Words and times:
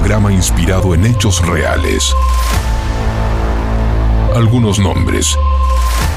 programa 0.00 0.32
inspirado 0.32 0.92
en 0.92 1.06
hechos 1.06 1.40
reales. 1.46 2.12
Algunos 4.34 4.80
nombres, 4.80 5.38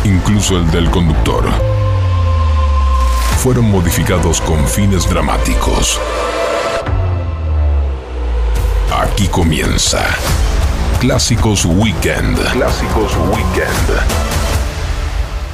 incluso 0.04 0.58
el 0.58 0.72
del 0.72 0.90
conductor, 0.90 1.48
fueron 3.38 3.70
modificados 3.70 4.42
con 4.42 4.68
fines 4.68 5.08
dramáticos. 5.08 6.02
Aquí 9.00 9.28
comienza 9.28 10.04
Clásicos 11.00 11.64
Weekend. 11.66 12.36
Clásicos 12.54 13.16
Weekend. 13.16 13.90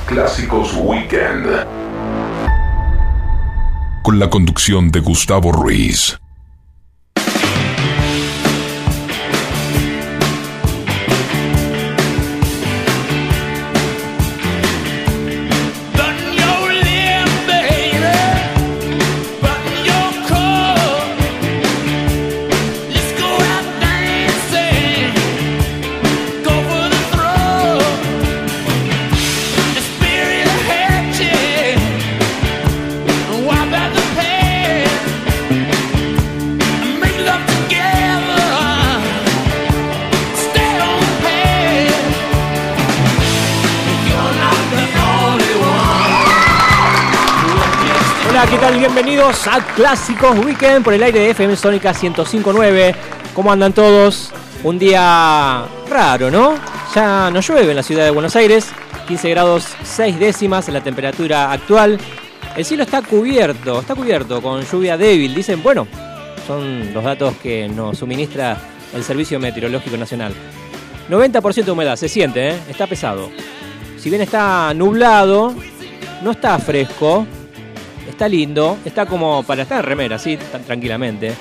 Clásicos 0.06 0.74
Weekend. 0.78 1.68
Con 4.02 4.18
la 4.18 4.30
conducción 4.30 4.92
de 4.92 5.02
Gustavo 5.02 5.52
Ruiz. 5.52 6.23
A 49.24 49.66
Clásicos 49.74 50.38
Weekend 50.44 50.84
por 50.84 50.94
el 50.94 51.02
aire 51.02 51.18
de 51.18 51.30
FM 51.30 51.56
Sónica 51.56 51.94
1059. 51.94 52.94
¿Cómo 53.34 53.54
andan 53.54 53.72
todos? 53.72 54.32
Un 54.66 54.78
día 54.78 55.64
raro, 55.90 56.30
¿no? 56.30 56.56
Ya 56.94 57.32
no 57.32 57.40
llueve 57.40 57.70
en 57.70 57.78
la 57.78 57.84
ciudad 57.84 58.04
de 58.04 58.12
Buenos 58.12 58.36
Aires, 58.36 58.68
15 59.08 59.30
grados 59.30 59.68
6 59.84 60.20
décimas 60.20 60.68
en 60.68 60.74
la 60.74 60.82
temperatura 60.84 61.54
actual. 61.54 61.98
El 62.58 62.66
cielo 62.66 62.84
está 62.84 63.02
cubierto, 63.02 63.80
está 63.80 63.96
cubierto 63.96 64.42
con 64.42 64.62
lluvia 64.66 64.98
débil, 64.98 65.34
dicen, 65.34 65.64
bueno, 65.64 65.88
son 66.46 66.94
los 66.94 67.02
datos 67.02 67.34
que 67.42 67.70
nos 67.70 68.00
suministra 68.00 68.58
el 68.94 69.06
Servicio 69.06 69.40
Meteorológico 69.40 69.96
Nacional. 69.96 70.34
90% 71.10 71.64
de 71.64 71.72
humedad, 71.72 71.96
se 71.96 72.10
siente, 72.10 72.50
¿eh? 72.50 72.60
está 72.68 72.88
pesado. 72.88 73.32
Si 73.98 74.10
bien 74.10 74.22
está 74.22 74.74
nublado, 74.74 75.56
no 76.22 76.32
está 76.32 76.60
fresco, 76.60 77.26
está 78.08 78.28
lindo, 78.28 78.78
está 78.86 79.06
como 79.06 79.44
para 79.44 79.64
estar 79.64 79.80
en 79.80 79.86
remera, 79.86 80.16
así, 80.18 80.38
tranquilamente. 80.66 81.34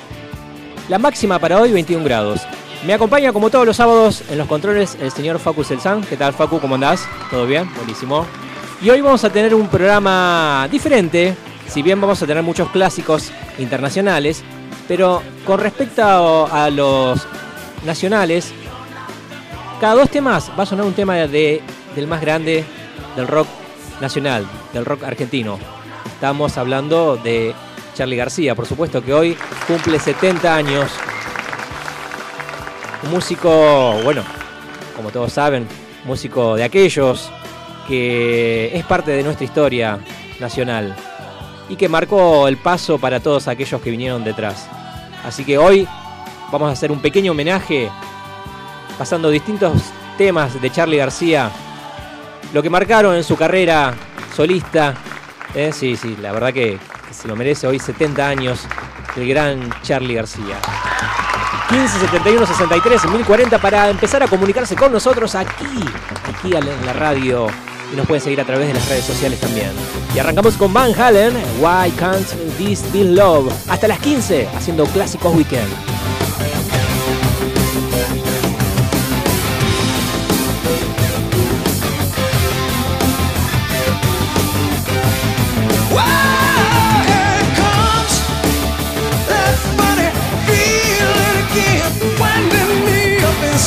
La 0.89 0.99
máxima 0.99 1.39
para 1.39 1.59
hoy, 1.59 1.71
21 1.71 2.03
grados. 2.03 2.41
Me 2.85 2.93
acompaña 2.93 3.31
como 3.31 3.49
todos 3.49 3.65
los 3.65 3.77
sábados 3.77 4.23
en 4.29 4.37
los 4.37 4.47
controles 4.47 4.97
el 4.99 5.11
señor 5.11 5.39
Facu 5.39 5.63
Selsan. 5.63 6.03
¿Qué 6.03 6.17
tal, 6.17 6.33
Facu? 6.33 6.59
¿Cómo 6.59 6.75
andás? 6.75 7.07
¿Todo 7.29 7.45
bien? 7.45 7.69
Buenísimo. 7.75 8.25
Y 8.81 8.89
hoy 8.89 8.99
vamos 8.99 9.23
a 9.23 9.29
tener 9.29 9.55
un 9.55 9.69
programa 9.69 10.67
diferente, 10.69 11.35
si 11.67 11.81
bien 11.81 12.01
vamos 12.01 12.21
a 12.21 12.27
tener 12.27 12.43
muchos 12.43 12.69
clásicos 12.71 13.31
internacionales, 13.57 14.43
pero 14.89 15.21
con 15.45 15.61
respecto 15.61 16.03
a 16.51 16.69
los 16.69 17.25
nacionales, 17.85 18.51
cada 19.79 19.95
dos 19.95 20.09
temas 20.09 20.51
va 20.57 20.63
a 20.63 20.65
sonar 20.65 20.85
un 20.85 20.93
tema 20.93 21.15
de, 21.15 21.61
del 21.95 22.07
más 22.07 22.19
grande 22.19 22.65
del 23.15 23.27
rock 23.27 23.47
nacional, 24.01 24.45
del 24.73 24.83
rock 24.83 25.03
argentino. 25.03 25.57
Estamos 26.23 26.57
hablando 26.57 27.17
de 27.17 27.53
Charlie 27.95 28.15
García, 28.15 28.55
por 28.55 28.65
supuesto 28.65 29.03
que 29.03 29.13
hoy 29.13 29.37
cumple 29.67 29.99
70 29.99 30.55
años. 30.55 30.89
Un 33.03 33.11
músico, 33.11 33.99
bueno, 34.05 34.23
como 34.95 35.11
todos 35.11 35.33
saben, 35.33 35.67
músico 36.05 36.55
de 36.55 36.63
aquellos 36.63 37.29
que 37.89 38.71
es 38.73 38.85
parte 38.85 39.11
de 39.11 39.21
nuestra 39.21 39.43
historia 39.43 39.99
nacional 40.39 40.95
y 41.67 41.75
que 41.75 41.89
marcó 41.89 42.47
el 42.47 42.55
paso 42.55 42.97
para 42.97 43.19
todos 43.19 43.49
aquellos 43.49 43.81
que 43.81 43.91
vinieron 43.91 44.23
detrás. 44.23 44.69
Así 45.25 45.43
que 45.43 45.57
hoy 45.57 45.85
vamos 46.53 46.69
a 46.69 46.71
hacer 46.71 46.89
un 46.89 47.01
pequeño 47.01 47.33
homenaje 47.33 47.89
pasando 48.97 49.29
distintos 49.29 49.73
temas 50.17 50.61
de 50.61 50.71
Charlie 50.71 50.99
García, 50.99 51.51
lo 52.53 52.63
que 52.63 52.69
marcaron 52.69 53.13
en 53.13 53.25
su 53.25 53.35
carrera 53.35 53.93
solista 54.33 54.95
eh, 55.55 55.71
sí, 55.73 55.95
sí, 55.95 56.17
la 56.21 56.31
verdad 56.31 56.53
que, 56.53 56.77
se 57.11 57.27
lo 57.27 57.35
merece 57.35 57.67
hoy 57.67 57.79
70 57.79 58.27
años 58.27 58.67
el 59.15 59.27
gran 59.27 59.69
Charlie 59.83 60.15
García. 60.15 60.59
15 61.69 61.99
71 61.99 62.45
63 62.45 63.05
1040 63.05 63.59
para 63.59 63.89
empezar 63.89 64.23
a 64.23 64.27
comunicarse 64.27 64.75
con 64.75 64.91
nosotros 64.91 65.35
aquí, 65.35 65.85
aquí 66.27 66.55
en 66.55 66.85
la 66.85 66.93
radio. 66.93 67.47
Y 67.91 67.95
nos 67.95 68.07
pueden 68.07 68.23
seguir 68.23 68.41
a 68.41 68.45
través 68.45 68.67
de 68.67 68.73
las 68.73 68.89
redes 68.89 69.05
sociales 69.05 69.39
también. 69.39 69.71
Y 70.15 70.19
arrancamos 70.19 70.55
con 70.55 70.73
Van 70.73 70.99
Halen, 70.99 71.33
Why 71.59 71.91
Can't 71.91 72.27
This 72.57 72.91
Be 72.91 73.03
Love? 73.03 73.53
Hasta 73.69 73.87
las 73.87 73.99
15, 73.99 74.47
haciendo 74.55 74.85
clásicos 74.85 75.35
weekend. 75.35 75.69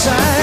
I 0.08 0.35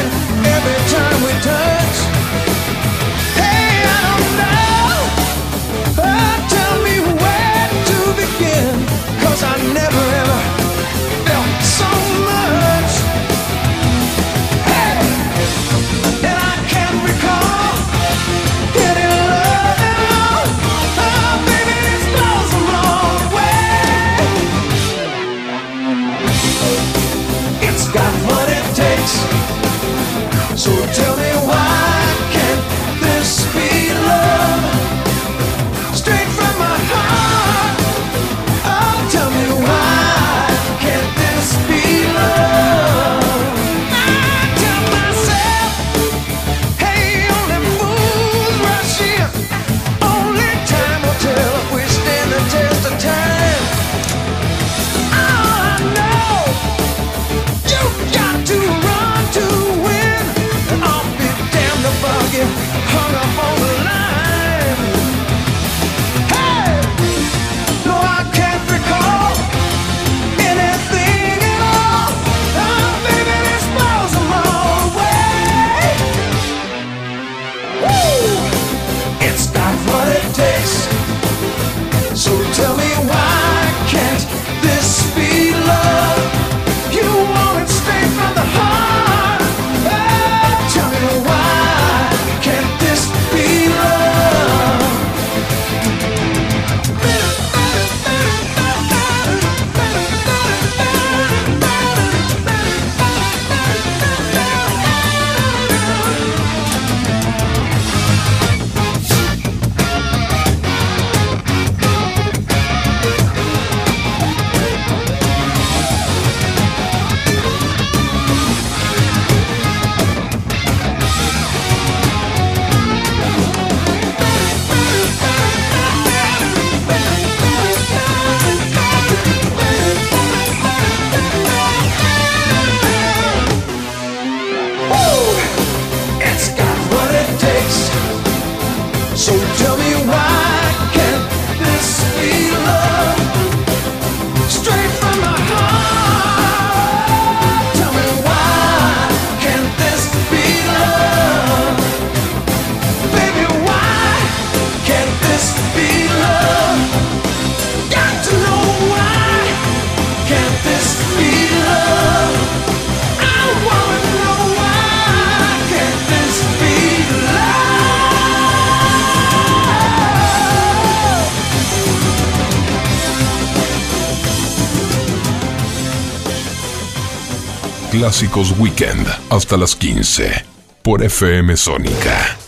Weekend 178.57 179.05
hasta 179.29 179.57
las 179.57 179.75
15 179.75 180.45
por 180.81 181.03
FM 181.03 181.57
Sónica. 181.57 182.42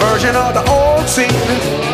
version 0.00 0.36
of 0.36 0.54
the 0.54 0.64
old 0.70 1.08
scene. 1.08 1.85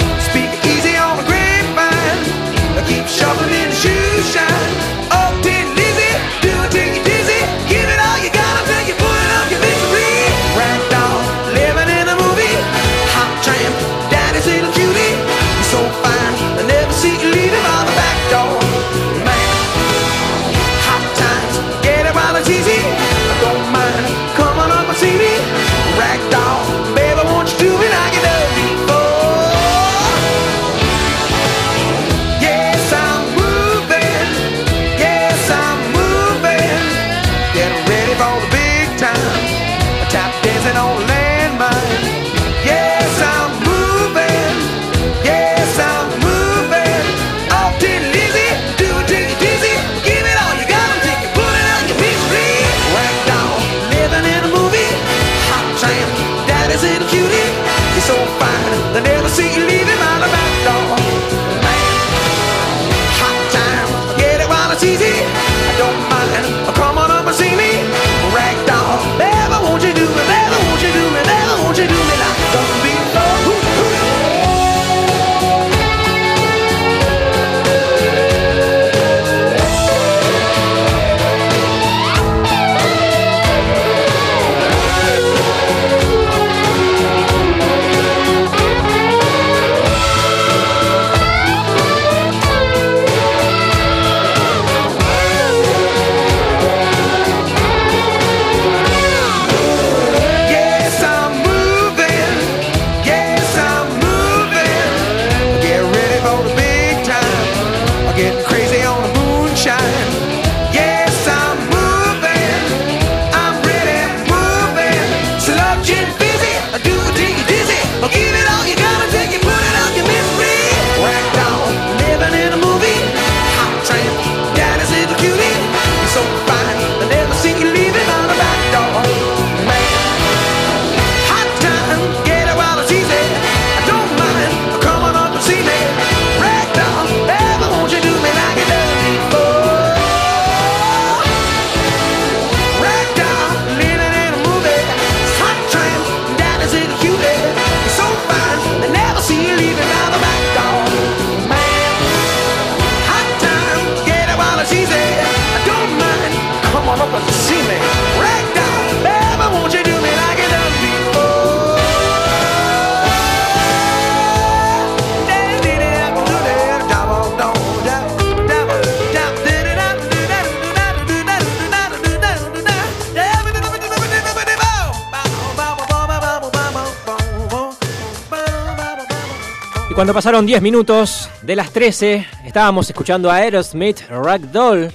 Cuando 180.02 180.14
pasaron 180.14 180.44
10 180.44 180.62
minutos 180.62 181.30
de 181.42 181.54
las 181.54 181.70
13, 181.70 182.26
estábamos 182.44 182.90
escuchando 182.90 183.30
a 183.30 183.36
Aerosmith 183.36 184.00
Ragdoll 184.08 184.92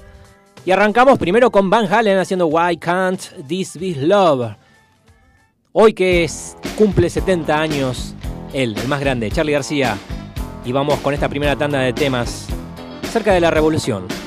y 0.65 0.71
arrancamos 0.71 1.17
primero 1.17 1.49
con 1.49 1.69
Van 1.69 1.89
Halen 1.89 2.17
haciendo 2.17 2.47
Why 2.47 2.75
Can't 2.75 3.21
This 3.47 3.79
Be 3.79 3.95
Love. 3.95 4.57
Hoy 5.71 5.93
que 5.93 6.25
es, 6.25 6.57
cumple 6.77 7.09
70 7.09 7.57
años, 7.57 8.15
él, 8.51 8.75
el 8.77 8.87
más 8.89 8.99
grande, 8.99 9.31
Charlie 9.31 9.53
García, 9.53 9.97
y 10.65 10.73
vamos 10.73 10.99
con 10.99 11.13
esta 11.13 11.29
primera 11.29 11.55
tanda 11.55 11.79
de 11.79 11.93
temas 11.93 12.47
acerca 13.01 13.31
de 13.31 13.39
la 13.39 13.49
revolución. 13.49 14.26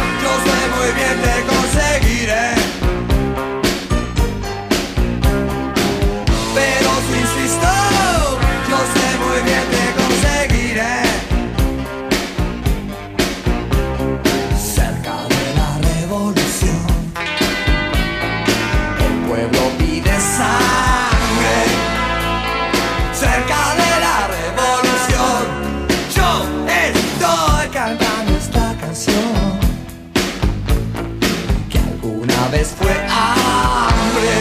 Vez 32.61 32.75
fue 32.77 32.91
hambre. 32.91 34.33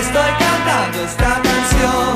Estoy 0.00 0.30
cantando 0.44 0.98
esta 1.04 1.42
canción. 1.42 2.12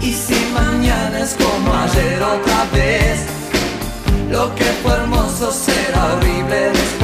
Y 0.00 0.12
si 0.12 0.38
mañana 0.52 1.20
es 1.20 1.36
como 1.36 1.72
ayer 1.72 2.22
otra 2.22 2.64
vez, 2.72 3.26
lo 4.28 4.54
que 4.56 4.64
fue 4.82 4.92
hermoso 4.92 5.52
será 5.52 6.14
horrible 6.14 6.70
después. 6.70 6.99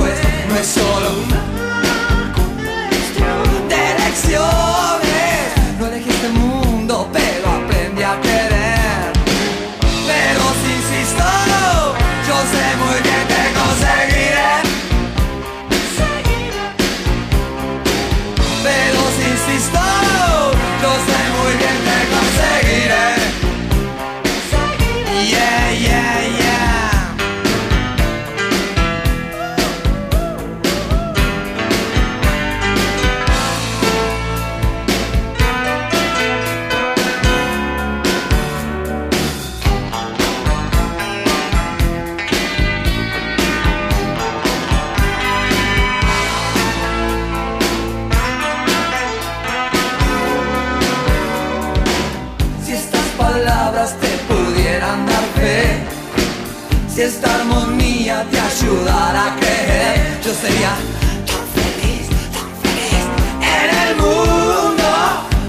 Sería 60.40 60.74
tan 61.26 61.44
feliz, 61.56 62.08
tan 62.34 62.50
feliz 62.62 63.04
en 63.40 63.68
el 63.88 63.96
mundo 63.96 64.88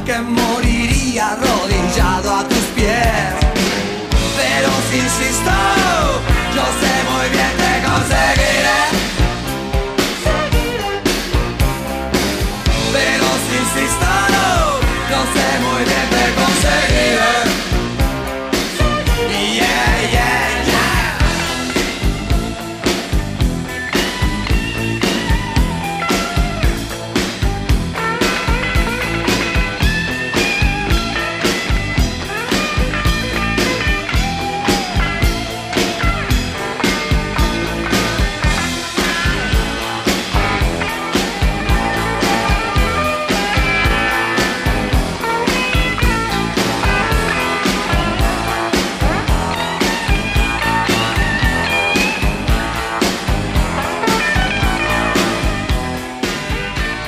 que 0.06 0.17
moriría 0.20 1.32
arrodillado 1.32 2.36
a 2.38 2.48
tus 2.48 2.65
pies. 2.75 3.34
Pero 4.38 4.70
si 4.89 4.98
insisto, 4.98 5.51
yo 6.56 6.63
sé 6.79 6.94
muy 7.12 7.29
bien 7.29 7.53
que 7.62 7.72
conseguiré. 7.88 8.47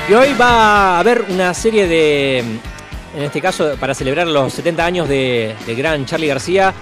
Y 0.10 0.14
hoy 0.16 0.34
va 0.34 0.96
a 0.96 1.00
haber 1.02 1.24
una 1.30 1.54
serie 1.54 1.88
de, 1.88 2.40
en 2.40 3.22
este 3.22 3.40
caso 3.40 3.76
para 3.80 3.94
celebrar 3.94 4.26
los 4.26 4.52
70 4.54 4.84
años 4.84 5.08
de, 5.08 5.54
del 5.68 5.76
gran 5.76 6.04
Charlie 6.08 6.26
García, 6.26 6.74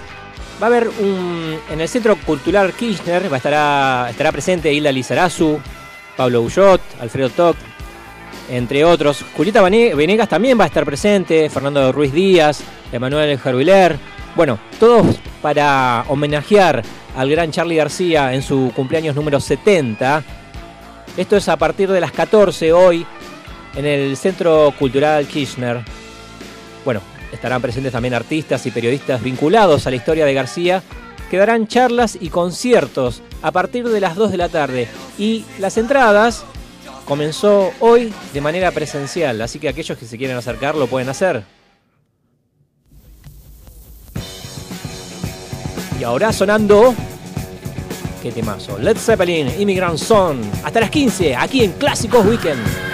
va 0.62 0.66
a 0.66 0.70
haber 0.70 0.88
un, 0.88 1.58
en 1.70 1.78
el 1.78 1.88
Centro 1.90 2.16
Cultural 2.16 2.72
Kirchner, 2.72 3.30
va 3.30 3.36
estará, 3.36 4.06
estará 4.08 4.32
presente 4.32 4.72
Hilda 4.72 4.90
Lizarazu, 4.90 5.60
Pablo 6.16 6.40
Ullot, 6.40 6.80
Alfredo 7.00 7.28
Toc, 7.28 7.56
entre 8.48 8.82
otros. 8.86 9.22
Julieta 9.36 9.60
Venegas 9.60 10.30
también 10.30 10.58
va 10.58 10.64
a 10.64 10.68
estar 10.68 10.86
presente, 10.86 11.50
Fernando 11.50 11.92
Ruiz 11.92 12.14
Díaz, 12.14 12.62
Emanuel 12.90 13.38
Jarviler. 13.38 13.98
Bueno, 14.36 14.58
todos 14.80 15.18
para 15.42 16.02
homenajear 16.08 16.82
al 17.14 17.28
gran 17.28 17.50
Charlie 17.50 17.76
García 17.76 18.32
en 18.32 18.40
su 18.40 18.72
cumpleaños 18.74 19.14
número 19.14 19.38
70. 19.38 20.24
Esto 21.18 21.36
es 21.36 21.48
a 21.48 21.56
partir 21.56 21.90
de 21.90 22.00
las 22.00 22.12
14 22.12 22.72
hoy 22.72 23.04
en 23.78 23.86
el 23.86 24.16
Centro 24.16 24.74
Cultural 24.76 25.24
Kirchner. 25.28 25.84
Bueno, 26.84 27.00
estarán 27.32 27.62
presentes 27.62 27.92
también 27.92 28.12
artistas 28.12 28.66
y 28.66 28.72
periodistas 28.72 29.22
vinculados 29.22 29.86
a 29.86 29.90
la 29.90 29.96
historia 29.96 30.26
de 30.26 30.34
García, 30.34 30.82
que 31.30 31.36
darán 31.36 31.68
charlas 31.68 32.18
y 32.20 32.28
conciertos 32.28 33.22
a 33.40 33.52
partir 33.52 33.88
de 33.88 34.00
las 34.00 34.16
2 34.16 34.32
de 34.32 34.36
la 34.36 34.48
tarde. 34.48 34.88
Y 35.16 35.44
las 35.60 35.78
entradas 35.78 36.44
comenzó 37.04 37.70
hoy 37.78 38.12
de 38.32 38.40
manera 38.40 38.72
presencial, 38.72 39.40
así 39.40 39.60
que 39.60 39.68
aquellos 39.68 39.96
que 39.96 40.06
se 40.06 40.18
quieren 40.18 40.36
acercar 40.36 40.74
lo 40.74 40.88
pueden 40.88 41.08
hacer. 41.08 41.44
Y 46.00 46.02
ahora 46.02 46.32
sonando. 46.32 46.96
¿Qué 48.22 48.32
temazo? 48.32 48.76
Led 48.78 48.96
Zeppelin, 48.96 49.48
Immigrant 49.60 49.98
Song. 49.98 50.38
Hasta 50.64 50.80
las 50.80 50.90
15, 50.90 51.36
aquí 51.36 51.62
en 51.62 51.72
Clásicos 51.72 52.26
Weekend. 52.26 52.88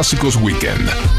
Clásicos 0.00 0.36
Weekend. 0.36 1.09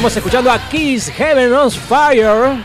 Estamos 0.00 0.16
escuchando 0.16 0.50
a 0.50 0.58
Kiss 0.70 1.10
Heaven 1.10 1.52
on 1.52 1.70
Fire 1.70 2.64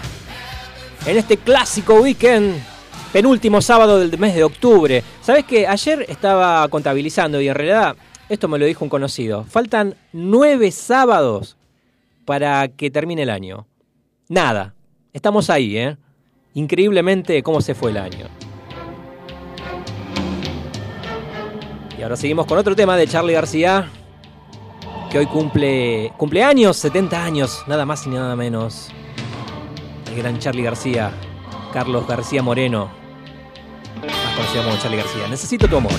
en 1.05 1.17
este 1.17 1.35
clásico 1.35 1.95
weekend, 1.95 2.55
penúltimo 3.11 3.61
sábado 3.61 3.99
del 3.99 4.17
mes 4.17 4.35
de 4.35 4.45
octubre. 4.45 5.03
¿Sabes 5.19 5.43
que 5.43 5.67
Ayer 5.67 6.05
estaba 6.07 6.65
contabilizando 6.69 7.41
y 7.41 7.49
en 7.49 7.55
realidad 7.55 7.97
esto 8.29 8.47
me 8.47 8.57
lo 8.57 8.65
dijo 8.65 8.85
un 8.85 8.89
conocido. 8.89 9.43
Faltan 9.43 9.95
nueve 10.13 10.71
sábados 10.71 11.57
para 12.23 12.69
que 12.69 12.89
termine 12.89 13.23
el 13.23 13.29
año. 13.29 13.67
Nada. 14.29 14.73
Estamos 15.11 15.49
ahí, 15.49 15.75
¿eh? 15.75 15.97
Increíblemente 16.53 17.43
cómo 17.43 17.59
se 17.59 17.75
fue 17.75 17.91
el 17.91 17.97
año. 17.97 18.27
Y 21.99 22.01
ahora 22.01 22.15
seguimos 22.15 22.45
con 22.45 22.57
otro 22.57 22.77
tema 22.77 22.95
de 22.95 23.09
Charlie 23.09 23.33
García 23.33 23.91
que 25.15 25.19
hoy 25.19 25.27
cumple 25.27 26.11
cumpleaños, 26.17 26.75
70 26.75 27.23
años, 27.23 27.63
nada 27.67 27.85
más 27.85 28.05
y 28.05 28.09
nada 28.09 28.35
menos. 28.35 28.89
El 30.11 30.17
gran 30.17 30.39
Charlie 30.39 30.63
García, 30.63 31.09
Carlos 31.71 32.05
García 32.05 32.43
Moreno, 32.43 32.91
más 34.01 34.35
conocido 34.35 34.65
como 34.65 34.77
Charlie 34.77 34.97
García. 34.97 35.25
Necesito 35.29 35.69
tu 35.69 35.77
amor. 35.77 35.93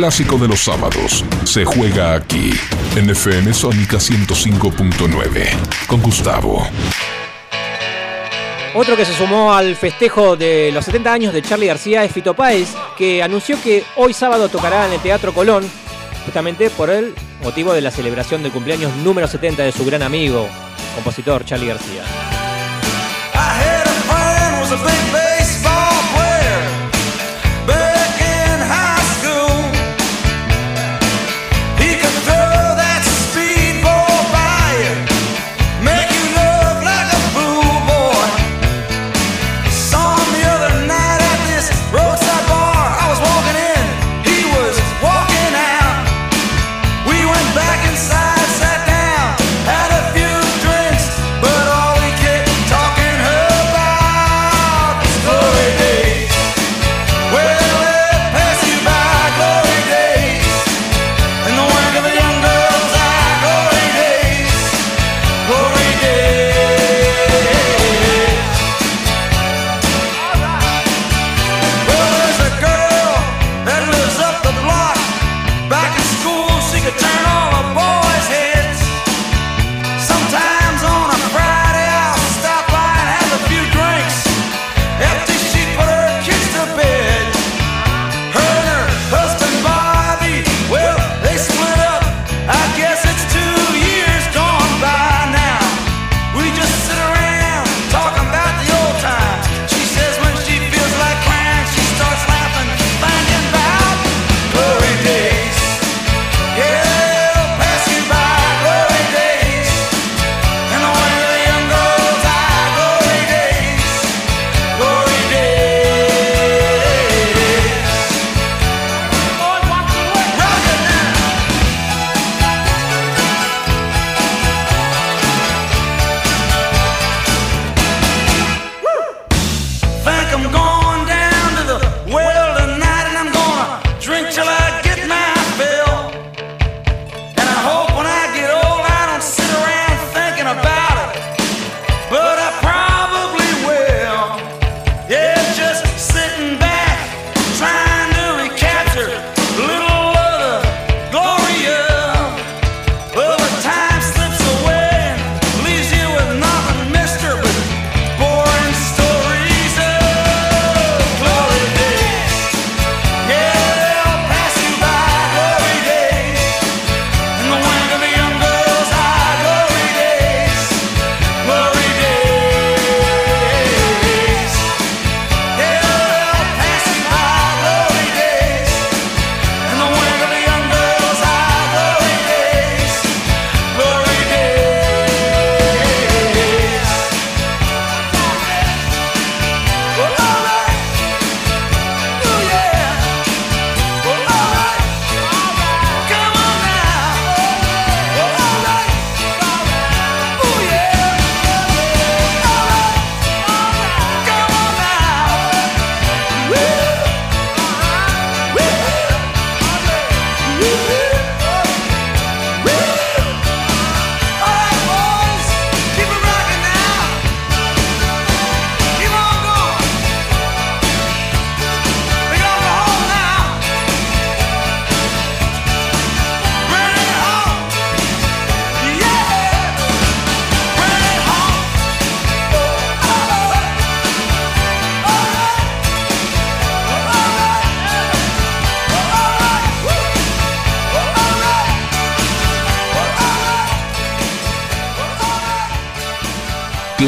Clásico 0.00 0.38
de 0.38 0.48
los 0.48 0.60
sábados 0.60 1.26
se 1.44 1.66
juega 1.66 2.14
aquí, 2.14 2.54
en 2.96 3.10
FM 3.10 3.52
Sónica 3.52 3.98
105.9, 3.98 5.86
con 5.86 6.00
Gustavo. 6.00 6.66
Otro 8.74 8.96
que 8.96 9.04
se 9.04 9.12
sumó 9.12 9.52
al 9.52 9.76
festejo 9.76 10.36
de 10.38 10.70
los 10.72 10.86
70 10.86 11.12
años 11.12 11.34
de 11.34 11.42
Charlie 11.42 11.66
García 11.66 12.02
es 12.02 12.12
Fito 12.12 12.32
Páez, 12.32 12.70
que 12.96 13.22
anunció 13.22 13.60
que 13.62 13.84
hoy 13.96 14.14
sábado 14.14 14.48
tocará 14.48 14.86
en 14.86 14.94
el 14.94 15.00
Teatro 15.00 15.34
Colón, 15.34 15.70
justamente 16.24 16.70
por 16.70 16.88
el 16.88 17.14
motivo 17.42 17.74
de 17.74 17.82
la 17.82 17.90
celebración 17.90 18.42
del 18.42 18.52
cumpleaños 18.52 18.96
número 19.04 19.28
70 19.28 19.64
de 19.64 19.72
su 19.72 19.84
gran 19.84 20.02
amigo, 20.02 20.48
compositor 20.94 21.44
Charlie 21.44 21.68
García. 21.68 22.04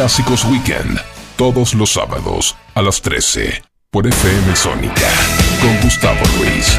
Clásicos 0.02 0.44
Weekend, 0.46 0.98
todos 1.36 1.74
los 1.74 1.92
sábados 1.92 2.56
a 2.74 2.82
las 2.82 3.00
13 3.02 3.62
por 3.88 4.04
FM 4.04 4.56
Sónica 4.56 5.08
con 5.60 5.80
Gustavo 5.80 6.18
Luis. 6.38 6.76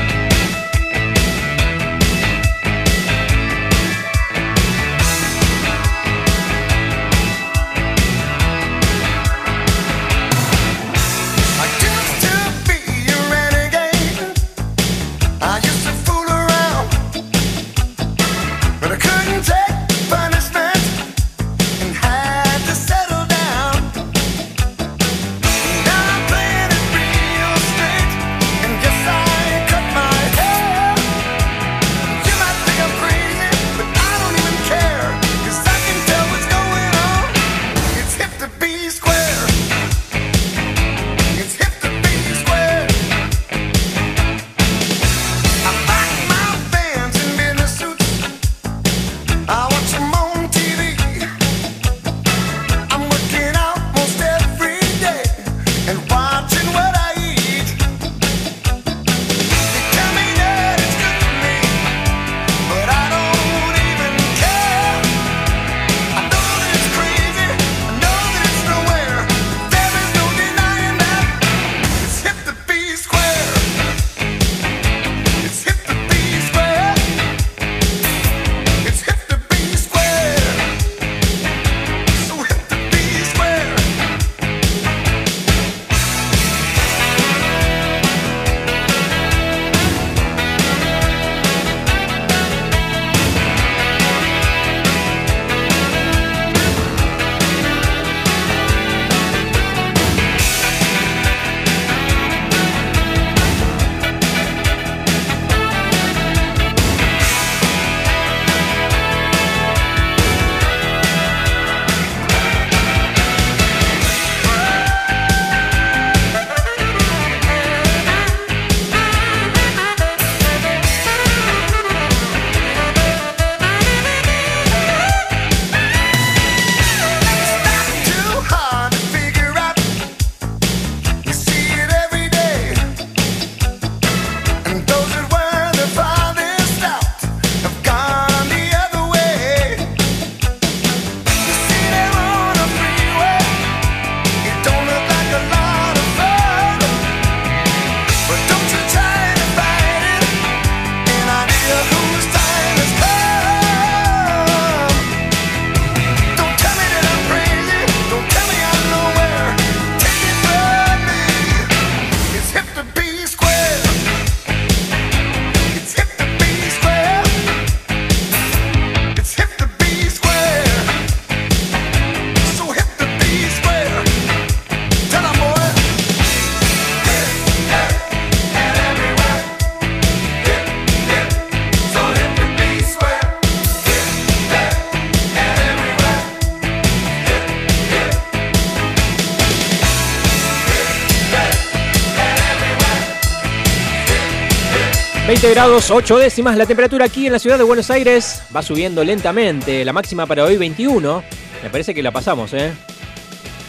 Grados 195.53 195.91
8 195.91 196.17
décimas 196.17 196.57
la 196.57 196.65
temperatura 196.65 197.05
aquí 197.05 197.27
en 197.27 197.31
la 197.33 197.37
ciudad 197.37 197.59
de 197.59 197.63
Buenos 197.63 197.91
Aires 197.91 198.41
va 198.55 198.63
subiendo 198.63 199.03
lentamente. 199.03 199.85
La 199.85 199.93
máxima 199.93 200.25
para 200.25 200.45
hoy 200.45 200.57
21. 200.57 201.23
Me 201.61 201.69
parece 201.69 201.93
que 201.93 202.01
la 202.01 202.09
pasamos, 202.09 202.53
¿eh? 202.53 202.73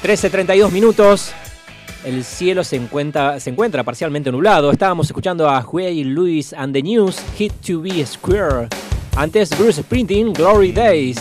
13.32 0.03 0.71
minutos. 0.71 1.33
El 2.03 2.25
cielo 2.25 2.65
se 2.65 2.77
encuentra, 2.77 3.39
se 3.39 3.51
encuentra 3.51 3.85
parcialmente 3.85 4.33
nublado. 4.33 4.71
Estábamos 4.71 5.09
escuchando 5.09 5.47
a 5.47 5.61
Huey 5.61 6.05
Lewis 6.05 6.55
and 6.55 6.73
the 6.73 6.83
News, 6.83 7.19
Hit 7.37 7.53
to 7.67 7.83
Be 7.83 8.07
Square. 8.07 8.69
Antes 9.17 9.51
Bruce 9.51 9.83
Sprinting, 9.83 10.33
Glory 10.33 10.73
Days. 10.73 11.19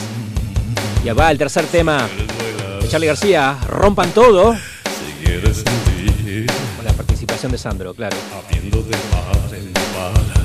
Y 1.04 1.10
va 1.10 1.30
el 1.30 1.38
tercer 1.38 1.66
tema 1.66 2.08
Charlie 2.88 3.08
García, 3.08 3.58
Rompan 3.68 4.12
Todo. 4.12 4.56
Con 6.78 6.86
la 6.86 6.94
participación 6.94 7.52
de 7.52 7.58
Sandro, 7.58 7.94
claro. 7.94 8.16
habiendo 8.48 8.82
de 8.82 8.96
par 9.12 9.54
en 9.54 9.74
par 9.74 10.43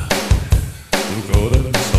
tu 1.39 1.98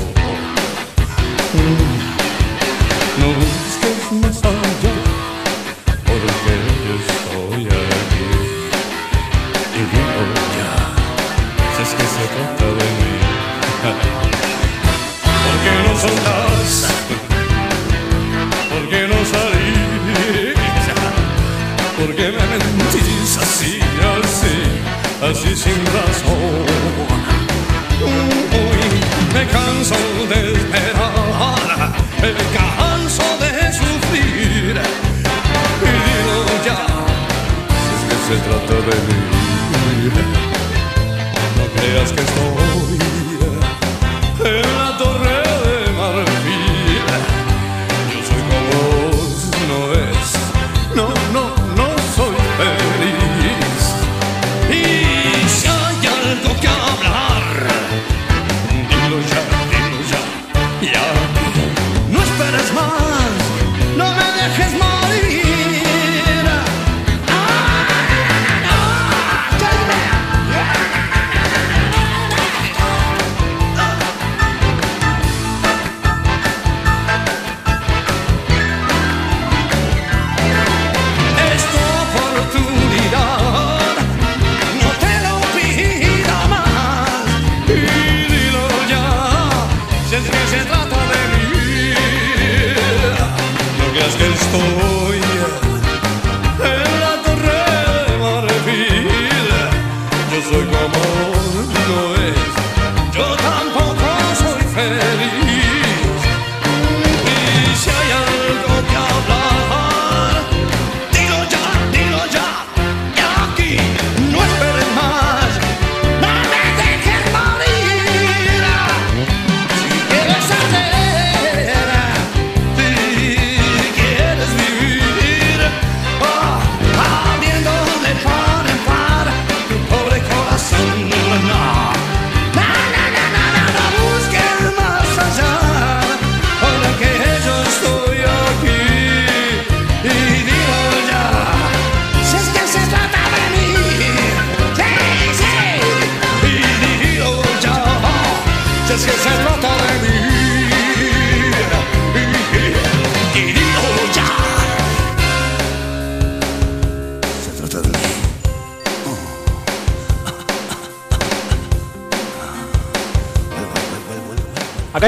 se 38.30 38.36
trata 38.36 38.76
de 38.76 38.96
mí, 39.08 39.18
no 41.58 41.66
creas 41.82 42.12
que 42.12 42.22
estoy 42.22 42.69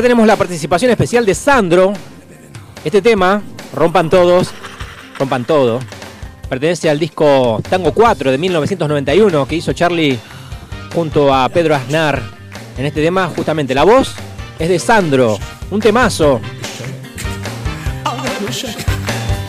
Tenemos 0.02 0.26
la 0.26 0.36
participación 0.36 0.90
especial 0.90 1.28
de 1.28 1.36
Sandro. 1.36 1.94
Este 2.84 3.04
tema, 3.04 3.40
Rompan 3.72 4.10
Todos, 4.10 4.50
Rompan 5.20 5.46
Todo, 5.46 5.80
pertenece 6.50 6.90
al 6.90 6.98
disco 6.98 7.62
Tango 7.70 7.94
4 7.94 8.32
de 8.32 8.38
1991 8.40 9.48
que 9.48 9.58
hizo 9.58 9.74
Charlie 9.74 10.18
junto 10.92 11.32
a 11.32 11.48
Pedro 11.50 11.76
Aznar. 11.76 12.20
En 12.80 12.86
este 12.88 13.04
tema, 13.04 13.28
justamente, 13.36 13.76
la 13.76 13.84
voz 13.84 14.16
es 14.58 14.70
de 14.70 14.80
Sandro, 14.80 15.38
un 15.70 15.80
temazo. 15.80 16.42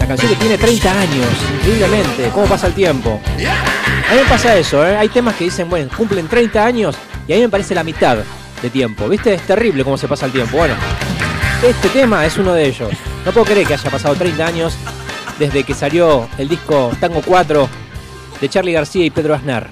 La 0.00 0.06
canción 0.06 0.32
que 0.32 0.36
tiene 0.36 0.58
30 0.58 1.00
años, 1.00 1.26
increíblemente, 1.56 2.28
cómo 2.34 2.44
pasa 2.44 2.66
el 2.66 2.74
tiempo. 2.74 3.18
A 4.10 4.12
mí 4.12 4.20
me 4.22 4.28
pasa 4.28 4.54
eso, 4.58 4.86
¿eh? 4.86 4.98
hay 4.98 5.08
temas 5.08 5.34
que 5.34 5.44
dicen, 5.44 5.70
bueno, 5.70 5.90
cumplen 5.96 6.28
30 6.28 6.62
años 6.62 6.94
y 7.26 7.32
a 7.32 7.36
mí 7.36 7.42
me 7.42 7.48
parece 7.48 7.74
la 7.74 7.84
mitad 7.84 8.18
de 8.62 8.70
tiempo, 8.70 9.08
¿viste? 9.08 9.34
Es 9.34 9.42
terrible 9.42 9.84
cómo 9.84 9.98
se 9.98 10.08
pasa 10.08 10.26
el 10.26 10.32
tiempo. 10.32 10.56
Bueno, 10.56 10.74
este 11.66 11.88
tema 11.88 12.24
es 12.24 12.38
uno 12.38 12.54
de 12.54 12.66
ellos. 12.66 12.90
No 13.26 13.32
puedo 13.32 13.44
creer 13.44 13.66
que 13.66 13.74
haya 13.74 13.90
pasado 13.90 14.14
30 14.14 14.46
años 14.46 14.74
desde 15.38 15.64
que 15.64 15.74
salió 15.74 16.28
el 16.38 16.48
disco 16.48 16.92
Tango 17.00 17.22
4 17.24 17.68
de 18.40 18.48
Charlie 18.48 18.72
García 18.72 19.04
y 19.04 19.10
Pedro 19.10 19.34
Aznar. 19.34 19.68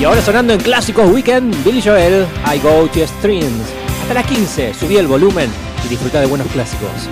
Y 0.00 0.04
ahora 0.04 0.20
sonando 0.22 0.52
en 0.52 0.60
Clásicos 0.60 1.08
Weekend, 1.10 1.64
Billy 1.64 1.80
Joel, 1.80 2.26
I 2.52 2.58
Go 2.58 2.88
to 2.88 3.06
Streams. 3.06 3.62
Hasta 4.02 4.14
las 4.14 4.26
15, 4.26 4.74
subí 4.74 4.96
el 4.96 5.06
volumen 5.06 5.50
y 5.84 5.88
disfruta 5.88 6.20
de 6.20 6.26
buenos 6.26 6.48
clásicos. 6.48 7.08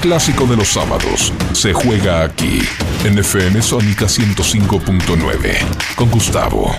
clásico 0.00 0.46
de 0.46 0.56
los 0.56 0.68
sábados. 0.68 1.32
Se 1.52 1.72
juega 1.72 2.24
aquí, 2.24 2.60
en 3.04 3.18
FM 3.18 3.62
Sónica 3.62 4.06
105.9, 4.06 5.94
con 5.94 6.10
Gustavo. 6.10 6.74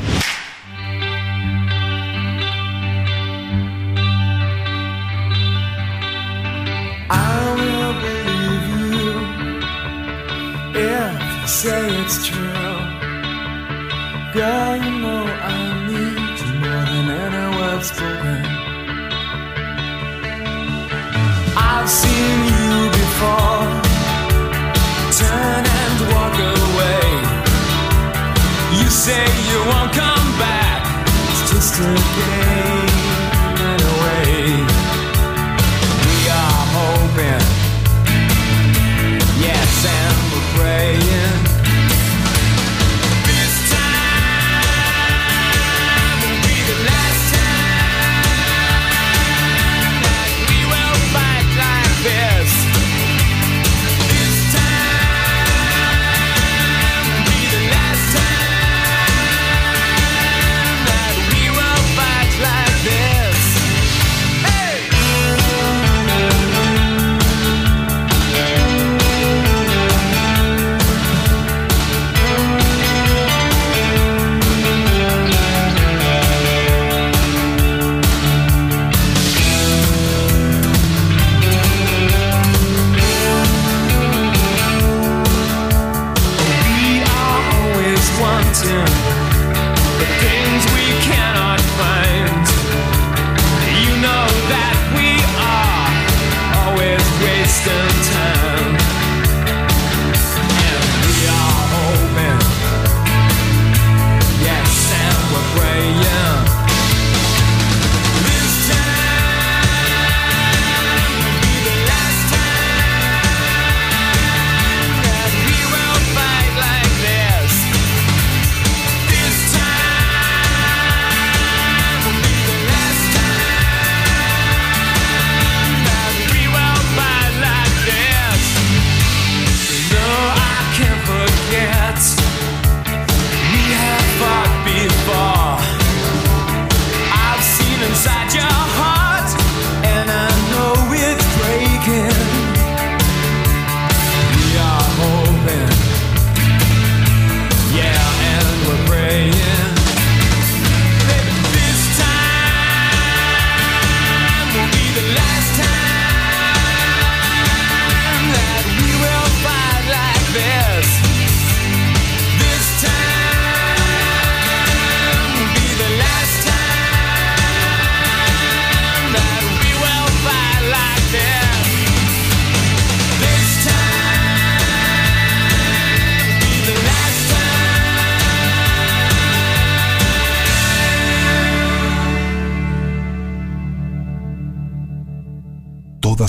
say 29.11 29.25
you 29.49 29.59
won't 29.69 29.91
come 29.93 30.27
back. 30.39 30.79
It's 31.31 31.51
just 31.51 31.79
a 31.79 31.93
game. 32.15 32.70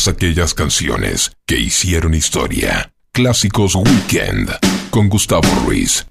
aquellas 0.09 0.55
canciones 0.55 1.33
que 1.47 1.59
hicieron 1.59 2.15
historia. 2.15 2.93
Clásicos 3.13 3.75
Weekend 3.75 4.51
con 4.91 5.09
Gustavo 5.09 5.49
Ruiz. 5.65 6.07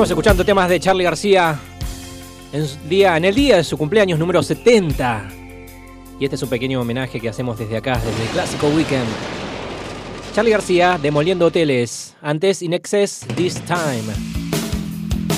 Seguimos 0.00 0.12
escuchando 0.12 0.46
temas 0.46 0.66
de 0.70 0.80
Charlie 0.80 1.04
García 1.04 1.60
en, 2.54 3.24
el 3.26 3.34
día 3.34 3.56
de 3.56 3.64
su 3.64 3.76
cumpleaños 3.76 4.18
número 4.18 4.42
70. 4.42 5.28
Y 6.18 6.24
este 6.24 6.36
es 6.36 6.42
un 6.42 6.48
pequeño 6.48 6.80
homenaje 6.80 7.20
que 7.20 7.28
hacemos 7.28 7.58
desde 7.58 7.76
acá, 7.76 7.98
desde 7.98 8.22
el 8.22 8.28
Clásico 8.30 8.68
Weekend. 8.68 9.04
Charlie 10.34 10.52
García, 10.52 10.98
Demoliendo 11.02 11.44
Hoteles. 11.44 12.14
Antes, 12.22 12.62
In 12.62 12.72
Excess, 12.72 13.26
This 13.36 13.60
Time. 13.66 14.10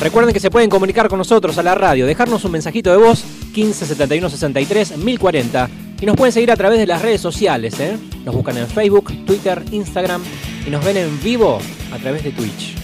Recuerden 0.01 0.33
que 0.33 0.39
se 0.39 0.49
pueden 0.49 0.71
comunicar 0.71 1.09
con 1.09 1.19
nosotros 1.19 1.59
a 1.59 1.65
la 1.65 1.75
radio, 1.75 2.07
dejarnos 2.07 2.45
un 2.45 2.53
mensajito 2.53 2.93
de 2.93 2.99
voz 2.99 3.25
15 3.55 3.85
71 3.85 4.31
63 4.31 4.97
1040 4.97 5.71
y 6.01 6.07
nos 6.07 6.15
pueden 6.15 6.33
seguir 6.33 6.53
a 6.53 6.57
través 6.57 6.79
de 6.79 6.87
las 6.87 7.03
redes 7.03 7.21
sociales. 7.21 7.81
¿eh? 7.81 7.99
Nos 8.25 8.33
buscan 8.33 8.57
en 8.59 8.69
Facebook, 8.69 9.13
Twitter, 9.27 9.61
Instagram 9.73 10.23
y 10.65 10.71
nos 10.71 10.85
ven 10.85 10.99
en 10.99 11.21
vivo 11.21 11.59
a 11.93 11.99
través 11.99 12.23
de 12.23 12.31
Twitch. 12.31 12.82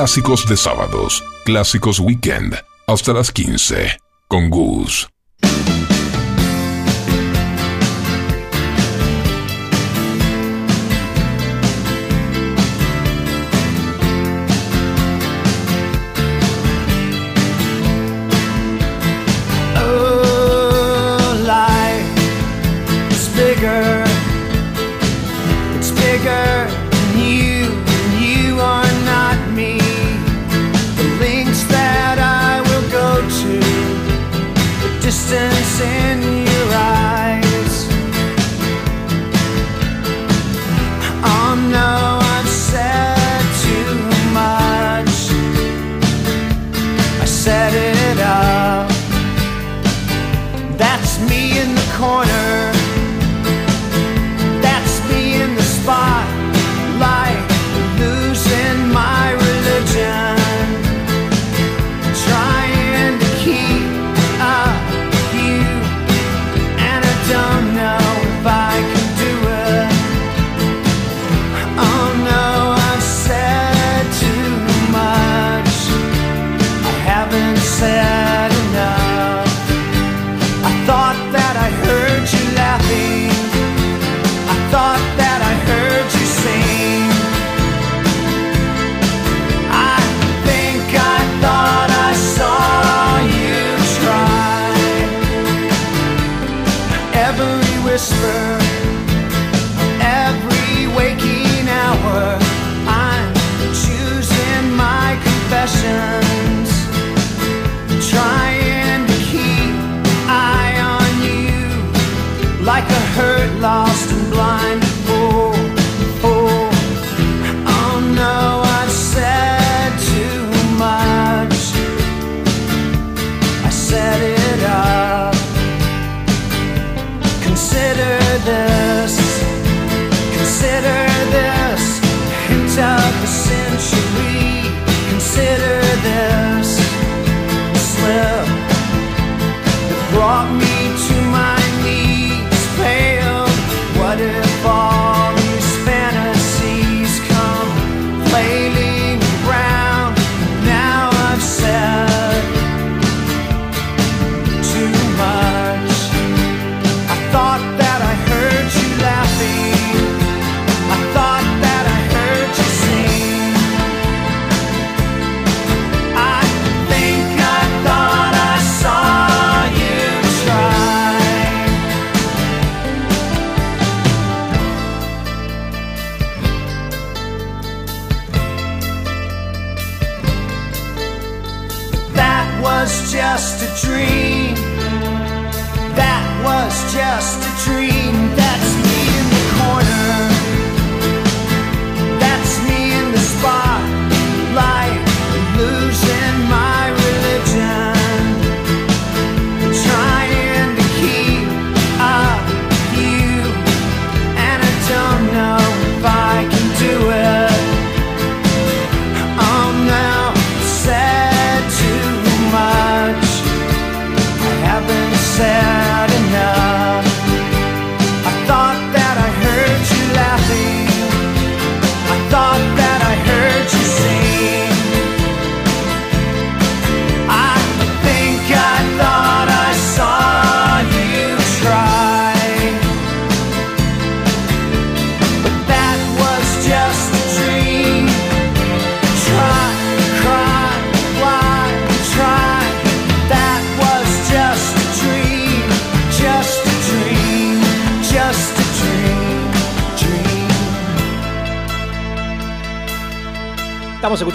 Clásicos 0.00 0.46
de 0.46 0.56
sábados, 0.56 1.22
clásicos 1.44 2.00
weekend, 2.00 2.56
hasta 2.86 3.12
las 3.12 3.30
15, 3.30 3.98
con 4.28 4.48
Gus. 4.48 5.10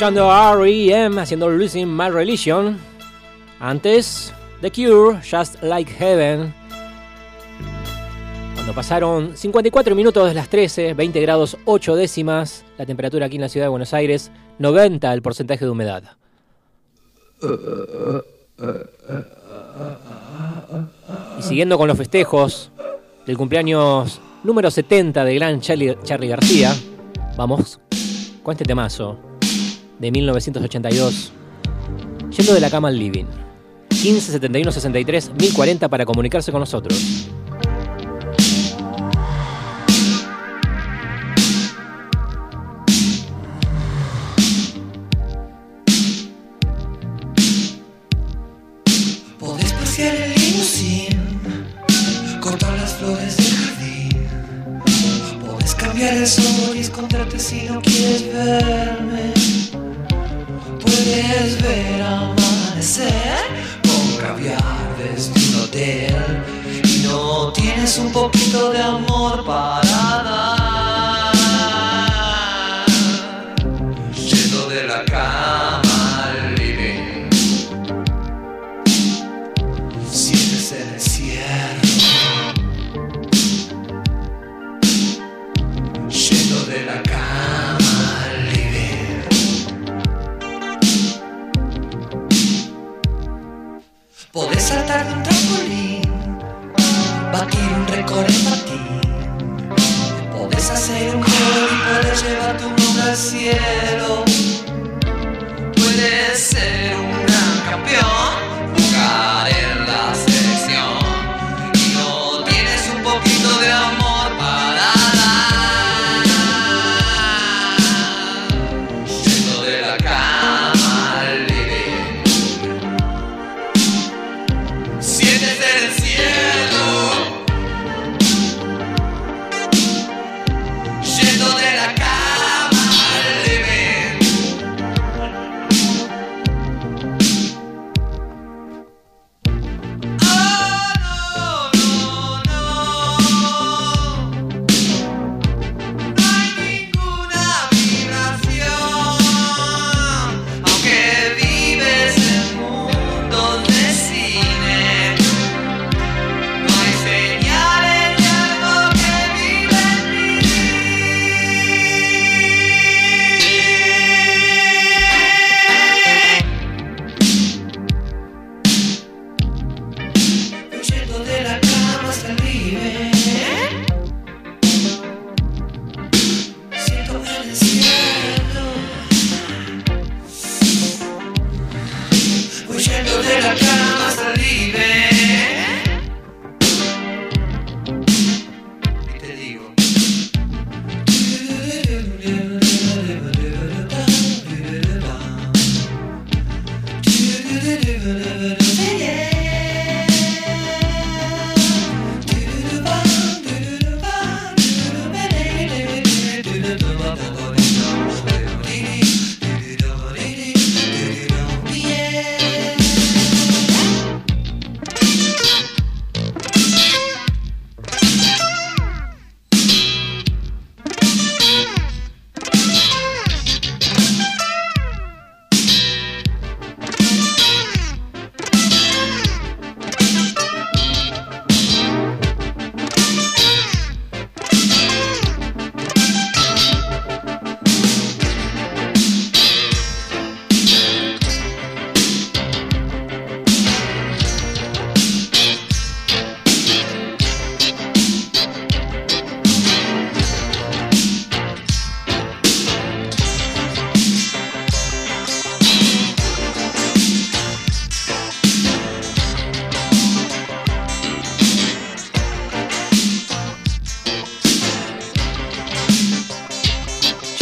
Escuchando 0.06 0.62
R.E.M. 0.62 1.20
haciendo 1.20 1.50
Losing 1.50 1.88
My 1.88 2.10
Religion. 2.12 2.78
Antes, 3.60 4.32
The 4.62 4.70
Cure, 4.70 5.20
Just 5.24 5.64
Like 5.64 5.92
Heaven. 5.92 6.54
Cuando 8.54 8.74
pasaron 8.76 9.36
54 9.36 9.96
minutos 9.96 10.28
de 10.28 10.36
las 10.36 10.48
13, 10.48 10.94
20 10.94 11.22
grados 11.22 11.58
8 11.66 11.96
décimas, 11.96 12.64
la 12.78 12.86
temperatura 12.86 13.26
aquí 13.26 13.38
en 13.38 13.42
la 13.42 13.50
ciudad 13.50 13.66
de 13.66 13.70
Buenos 13.70 13.96
Aires, 13.96 14.30
90 14.60 15.12
el 15.12 15.24
porcentaje 15.24 15.66
de 15.66 15.72
humedad. 15.72 16.04
Y 21.40 21.42
siguiendo 21.42 21.80
con 21.80 21.88
los 21.88 21.98
festejos 21.98 22.70
del 23.26 23.38
cumpleaños 23.38 24.22
número 24.44 24.70
70 24.70 25.26
de 25.26 25.34
gran 25.34 25.62
Charlie, 25.62 25.98
Charlie 26.04 26.28
García, 26.28 26.76
vamos 27.36 27.80
con 28.44 28.52
este 28.52 28.66
temazo 28.66 29.35
de 30.00 30.12
1982, 30.12 31.32
yendo 32.38 32.54
de 32.54 32.60
la 32.60 32.70
cama 32.70 32.90
al 32.90 32.98
living. 32.98 33.26
15 33.90 34.34
71 34.34 34.72
63 34.72 35.32
1040 35.40 35.90
para 35.90 36.06
comunicarse 36.06 36.52
con 36.52 36.60
nosotros. 36.60 37.28
Podés 49.40 49.74
pasear 49.74 50.16
el 50.16 50.34
limusín, 50.36 51.20
cortar 52.42 52.78
las 52.78 52.94
flores 52.94 53.38
del 53.38 53.56
jardín. 53.56 54.80
Podés 55.46 55.76
cambiar 55.76 56.14
el 56.16 56.28
sol 56.28 56.76
y 56.76 56.80
esconderte 56.80 57.40
si 57.40 57.64
no 57.64 57.82
quieres 57.82 58.34
verme. 58.34 59.35
Puedes 61.06 61.62
ver 61.62 62.02
amanecer 62.02 63.38
con 63.84 64.18
caviar 64.18 64.98
desde 64.98 65.34
un 65.34 65.62
hotel. 65.62 66.44
Y 66.84 67.04
no 67.04 67.54
tienes 67.54 68.00
un 68.00 68.12
poquito 68.12 68.72
de 68.72 68.82
amor 68.82 69.46
para 69.46 70.24
dar. 70.24 71.36
Yendo 74.16 74.68
de 74.68 74.88
la 74.88 75.06
cama 75.06 75.35
saltar 94.66 95.06
de 95.06 95.14
un 95.14 95.24
trampolín 95.24 96.02
Batir 97.32 97.70
un 97.78 97.88
récord 97.88 98.28
en 98.30 98.44
patín. 98.46 99.02
Podés 100.32 100.70
hacer 100.72 101.16
un 101.16 101.22
gol 101.22 101.70
y 101.76 101.78
podés 101.86 102.24
llevar 102.24 102.58
tu 102.58 102.68
mundo 102.70 103.02
al 103.10 103.16
cielo. 103.16 104.24
Puedes 105.76 106.40
ser 106.40 106.96
un 106.96 107.12
gran 107.26 107.54
campeón 107.70 108.32
Jugar 108.76 109.55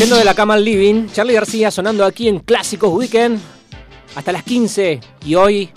Yendo 0.03 0.17
de 0.17 0.25
la 0.25 0.33
cama 0.33 0.55
al 0.55 0.65
living, 0.65 1.07
Charlie 1.13 1.33
García 1.33 1.71
sonando 1.71 2.03
aquí 2.03 2.27
en 2.27 2.39
Clásicos 2.39 2.91
Weekend 2.91 3.39
hasta 4.15 4.33
las 4.33 4.43
15 4.43 4.99
y 5.25 5.35
hoy 5.35 5.69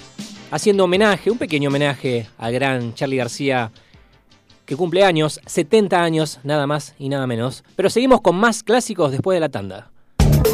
haciendo 0.51 0.83
homenaje, 0.83 1.31
un 1.31 1.39
pequeño 1.39 1.69
homenaje 1.69 2.27
al 2.37 2.53
gran 2.53 2.93
Charlie 2.95 3.19
García 3.19 3.71
que 4.65 4.75
cumple 4.75 5.05
años, 5.05 5.41
70 5.47 6.03
años, 6.03 6.41
nada 6.43 6.67
más 6.67 6.97
y 6.99 7.09
nada 7.09 7.29
menos. 7.29 7.63
Pero 7.77 7.89
seguimos 7.89 8.21
con 8.21 8.35
más 8.35 8.65
clásicos 8.65 9.13
después 9.13 9.37
de 9.37 9.41
la 9.41 9.49
tanda. 9.49 9.93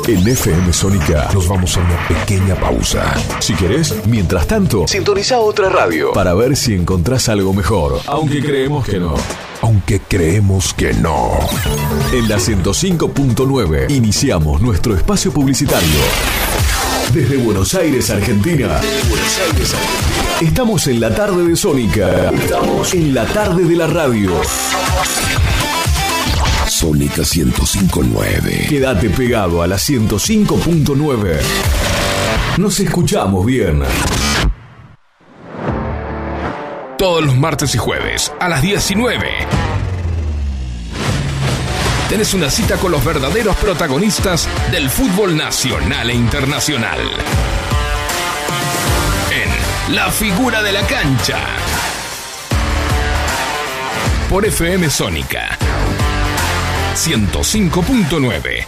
En 0.08 0.26
FM 0.26 0.72
Sónica 0.72 1.30
nos 1.32 1.46
vamos 1.46 1.76
a 1.76 1.80
una 1.80 2.08
pequeña 2.08 2.56
pausa. 2.56 3.14
Si 3.38 3.54
querés, 3.54 3.94
mientras 4.06 4.48
tanto, 4.48 4.88
sintoniza 4.88 5.38
otra 5.38 5.68
radio 5.68 6.12
para 6.12 6.34
ver 6.34 6.56
si 6.56 6.74
encontrás 6.74 7.28
algo 7.28 7.54
mejor. 7.54 8.00
Aunque 8.06 8.40
creemos 8.40 8.84
que 8.84 8.98
no. 8.98 9.14
Aunque 9.60 10.00
creemos 10.00 10.74
que 10.74 10.92
no. 10.92 11.38
En 12.12 12.28
la 12.28 12.38
105.9 12.38 13.90
iniciamos 13.90 14.60
nuestro 14.60 14.96
espacio 14.96 15.32
publicitario. 15.32 16.00
Desde 17.14 17.36
Buenos 17.36 17.72
Aires, 17.74 18.10
Argentina. 18.10 18.80
Buenos 19.08 19.38
Aires, 19.38 19.74
Argentina. 19.74 20.40
Estamos 20.40 20.86
en 20.88 21.00
la 21.00 21.14
tarde 21.14 21.46
de 21.46 21.54
Sónica. 21.54 22.30
Estamos 22.30 22.92
en 22.94 23.14
la 23.14 23.24
tarde 23.26 23.64
de 23.64 23.76
la 23.76 23.86
radio. 23.86 24.32
Sónica 26.82 27.22
105.9. 27.22 28.68
Quédate 28.68 29.08
pegado 29.08 29.62
a 29.62 29.68
la 29.68 29.76
105.9. 29.76 31.38
Nos 32.56 32.80
escuchamos 32.80 33.46
bien. 33.46 33.84
Todos 36.98 37.24
los 37.24 37.36
martes 37.36 37.72
y 37.76 37.78
jueves 37.78 38.32
a 38.40 38.48
las 38.48 38.62
19. 38.62 39.28
Tenés 42.08 42.34
una 42.34 42.50
cita 42.50 42.76
con 42.78 42.90
los 42.90 43.04
verdaderos 43.04 43.54
protagonistas 43.58 44.48
del 44.72 44.90
fútbol 44.90 45.36
nacional 45.36 46.10
e 46.10 46.14
internacional. 46.14 46.98
En 49.30 49.94
La 49.94 50.10
figura 50.10 50.60
de 50.64 50.72
la 50.72 50.84
cancha. 50.88 51.38
Por 54.28 54.44
FM 54.44 54.90
Sónica 54.90 55.56
105.9. 57.04 58.64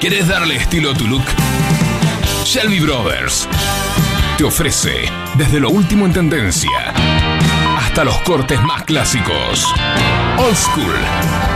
¿Querés 0.00 0.28
darle 0.28 0.54
estilo 0.54 0.92
a 0.92 0.94
tu 0.94 1.08
look? 1.08 1.24
Shelby 2.44 2.78
Brothers 2.78 3.48
te 4.38 4.44
ofrece 4.44 5.10
desde 5.34 5.58
lo 5.58 5.70
último 5.70 6.06
en 6.06 6.12
tendencia 6.12 6.94
hasta 7.76 8.04
los 8.04 8.16
cortes 8.18 8.62
más 8.62 8.84
clásicos. 8.84 9.66
Old 10.38 10.56
School. 10.56 11.55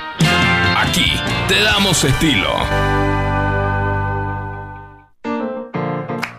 Aquí 0.81 1.11
te 1.47 1.61
damos 1.61 2.03
estilo. 2.03 2.49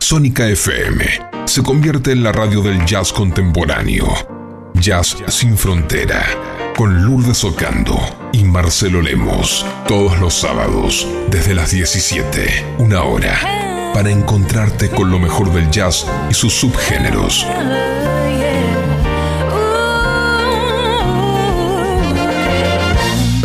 Sónica 0.01 0.49
FM 0.49 1.05
se 1.45 1.62
convierte 1.62 2.11
en 2.11 2.24
la 2.24 2.32
radio 2.32 2.61
del 2.61 2.84
jazz 2.84 3.12
contemporáneo. 3.12 4.07
Jazz 4.74 5.16
sin 5.28 5.57
frontera. 5.57 6.26
Con 6.76 7.05
Lourdes 7.05 7.45
Ocando 7.45 7.97
y 8.32 8.43
Marcelo 8.43 9.01
Lemos. 9.01 9.64
Todos 9.86 10.18
los 10.18 10.34
sábados, 10.34 11.07
desde 11.30 11.55
las 11.55 11.70
17, 11.70 12.76
una 12.78 13.03
hora. 13.05 13.38
Para 13.95 14.11
encontrarte 14.11 14.90
con 14.90 15.11
lo 15.11 15.20
mejor 15.20 15.53
del 15.53 15.70
jazz 15.70 16.05
y 16.28 16.34
sus 16.34 16.53
subgéneros. 16.53 17.47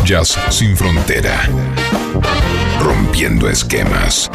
Jazz 0.08 0.40
sin 0.52 0.78
frontera. 0.78 1.50
Rompiendo 2.80 3.50
esquemas. 3.50 4.32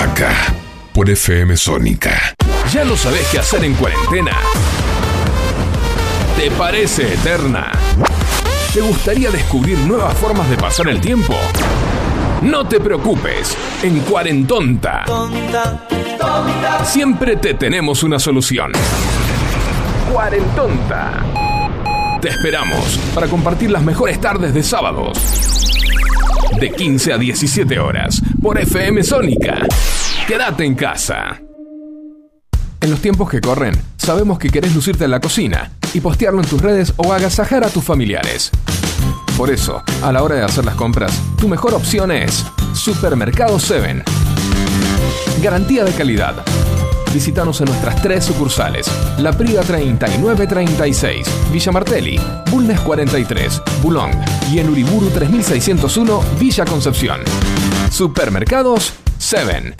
Acá, 0.00 0.52
por 0.92 1.08
FM 1.08 1.56
Sónica. 1.56 2.34
¿Ya 2.72 2.84
no 2.84 2.96
sabes 2.96 3.24
qué 3.30 3.38
hacer 3.38 3.62
en 3.62 3.74
cuarentena? 3.74 4.32
¿Te 6.36 6.50
parece 6.50 7.14
eterna? 7.14 7.70
¿Te 8.74 8.80
gustaría 8.80 9.30
descubrir 9.30 9.78
nuevas 9.78 10.14
formas 10.14 10.50
de 10.50 10.56
pasar 10.56 10.88
el 10.88 11.00
tiempo? 11.00 11.36
No 12.42 12.66
te 12.66 12.80
preocupes, 12.80 13.56
en 13.84 14.00
Cuarentonta. 14.00 15.04
Siempre 16.82 17.36
te 17.36 17.54
tenemos 17.54 18.02
una 18.02 18.18
solución. 18.18 18.72
Cuarentonta. 20.12 21.45
Te 22.20 22.28
esperamos 22.30 22.98
para 23.14 23.26
compartir 23.26 23.70
las 23.70 23.82
mejores 23.82 24.20
tardes 24.20 24.54
de 24.54 24.62
sábados. 24.62 25.18
De 26.58 26.70
15 26.70 27.12
a 27.12 27.18
17 27.18 27.78
horas 27.78 28.22
por 28.40 28.58
FM 28.58 29.02
Sónica. 29.02 29.66
Quédate 30.26 30.64
en 30.64 30.74
casa. 30.74 31.42
En 32.80 32.90
los 32.90 33.00
tiempos 33.00 33.28
que 33.28 33.40
corren, 33.40 33.74
sabemos 33.98 34.38
que 34.38 34.48
querés 34.48 34.74
lucirte 34.74 35.04
en 35.04 35.10
la 35.10 35.20
cocina 35.20 35.72
y 35.92 36.00
postearlo 36.00 36.40
en 36.40 36.48
tus 36.48 36.62
redes 36.62 36.94
o 36.96 37.12
agasajar 37.12 37.64
a 37.64 37.68
tus 37.68 37.84
familiares. 37.84 38.50
Por 39.36 39.50
eso, 39.50 39.82
a 40.02 40.12
la 40.12 40.22
hora 40.22 40.36
de 40.36 40.42
hacer 40.42 40.64
las 40.64 40.74
compras, 40.74 41.20
tu 41.38 41.48
mejor 41.48 41.74
opción 41.74 42.10
es 42.10 42.46
Supermercado 42.72 43.58
7. 43.58 44.02
Garantía 45.42 45.84
de 45.84 45.92
calidad. 45.92 46.44
Visítanos 47.16 47.58
en 47.62 47.68
nuestras 47.68 48.02
tres 48.02 48.26
sucursales: 48.26 48.86
La 49.16 49.32
Priga 49.32 49.62
3936, 49.62 51.26
Villa 51.50 51.72
Martelli, 51.72 52.20
Bulnes 52.50 52.78
43, 52.80 53.62
Boulogne 53.82 54.22
y 54.52 54.58
en 54.58 54.68
Uriburu 54.68 55.08
3601, 55.08 56.22
Villa 56.38 56.66
Concepción. 56.66 57.22
Supermercados 57.90 58.92
7. 59.16 59.74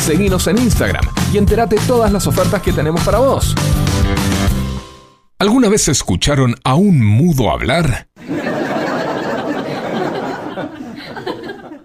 Seguinos 0.00 0.44
en 0.48 0.58
Instagram 0.58 1.04
y 1.32 1.38
entérate 1.38 1.76
todas 1.86 2.10
las 2.10 2.26
ofertas 2.26 2.60
que 2.60 2.72
tenemos 2.72 3.02
para 3.02 3.20
vos. 3.20 3.54
¿Alguna 5.38 5.68
vez 5.68 5.86
escucharon 5.86 6.56
a 6.64 6.74
un 6.74 7.00
mudo 7.00 7.52
hablar? 7.52 8.08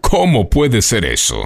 ¿Cómo 0.02 0.50
puede 0.50 0.82
ser 0.82 1.06
eso? 1.06 1.46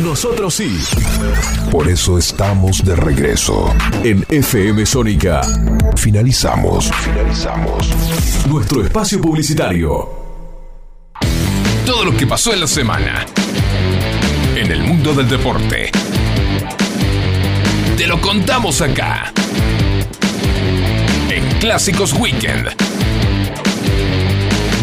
Nosotros 0.00 0.54
sí. 0.54 0.78
Por 1.70 1.86
eso 1.86 2.16
estamos 2.16 2.82
de 2.82 2.96
regreso. 2.96 3.74
En 4.02 4.24
FM 4.28 4.86
Sónica. 4.86 5.42
Finalizamos. 5.96 6.90
Finalizamos. 6.90 7.90
Nuestro 8.48 8.82
espacio 8.82 9.20
publicitario. 9.20 10.08
Todo 11.84 12.06
lo 12.06 12.16
que 12.16 12.26
pasó 12.26 12.54
en 12.54 12.60
la 12.60 12.66
semana. 12.66 13.26
En 14.56 14.72
el 14.72 14.82
mundo 14.82 15.12
del 15.12 15.28
deporte. 15.28 15.90
Te 17.98 18.06
lo 18.06 18.18
contamos 18.18 18.80
acá. 18.80 19.30
En 21.28 21.58
Clásicos 21.58 22.14
Weekend. 22.14 22.70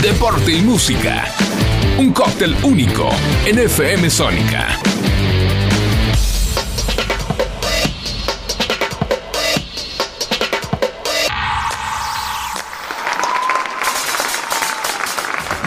Deporte 0.03 0.53
y 0.53 0.61
música. 0.61 1.25
Un 1.97 2.13
cóctel 2.13 2.55
único 2.63 3.09
en 3.45 3.57
FM 3.57 4.09
Sónica. 4.09 4.79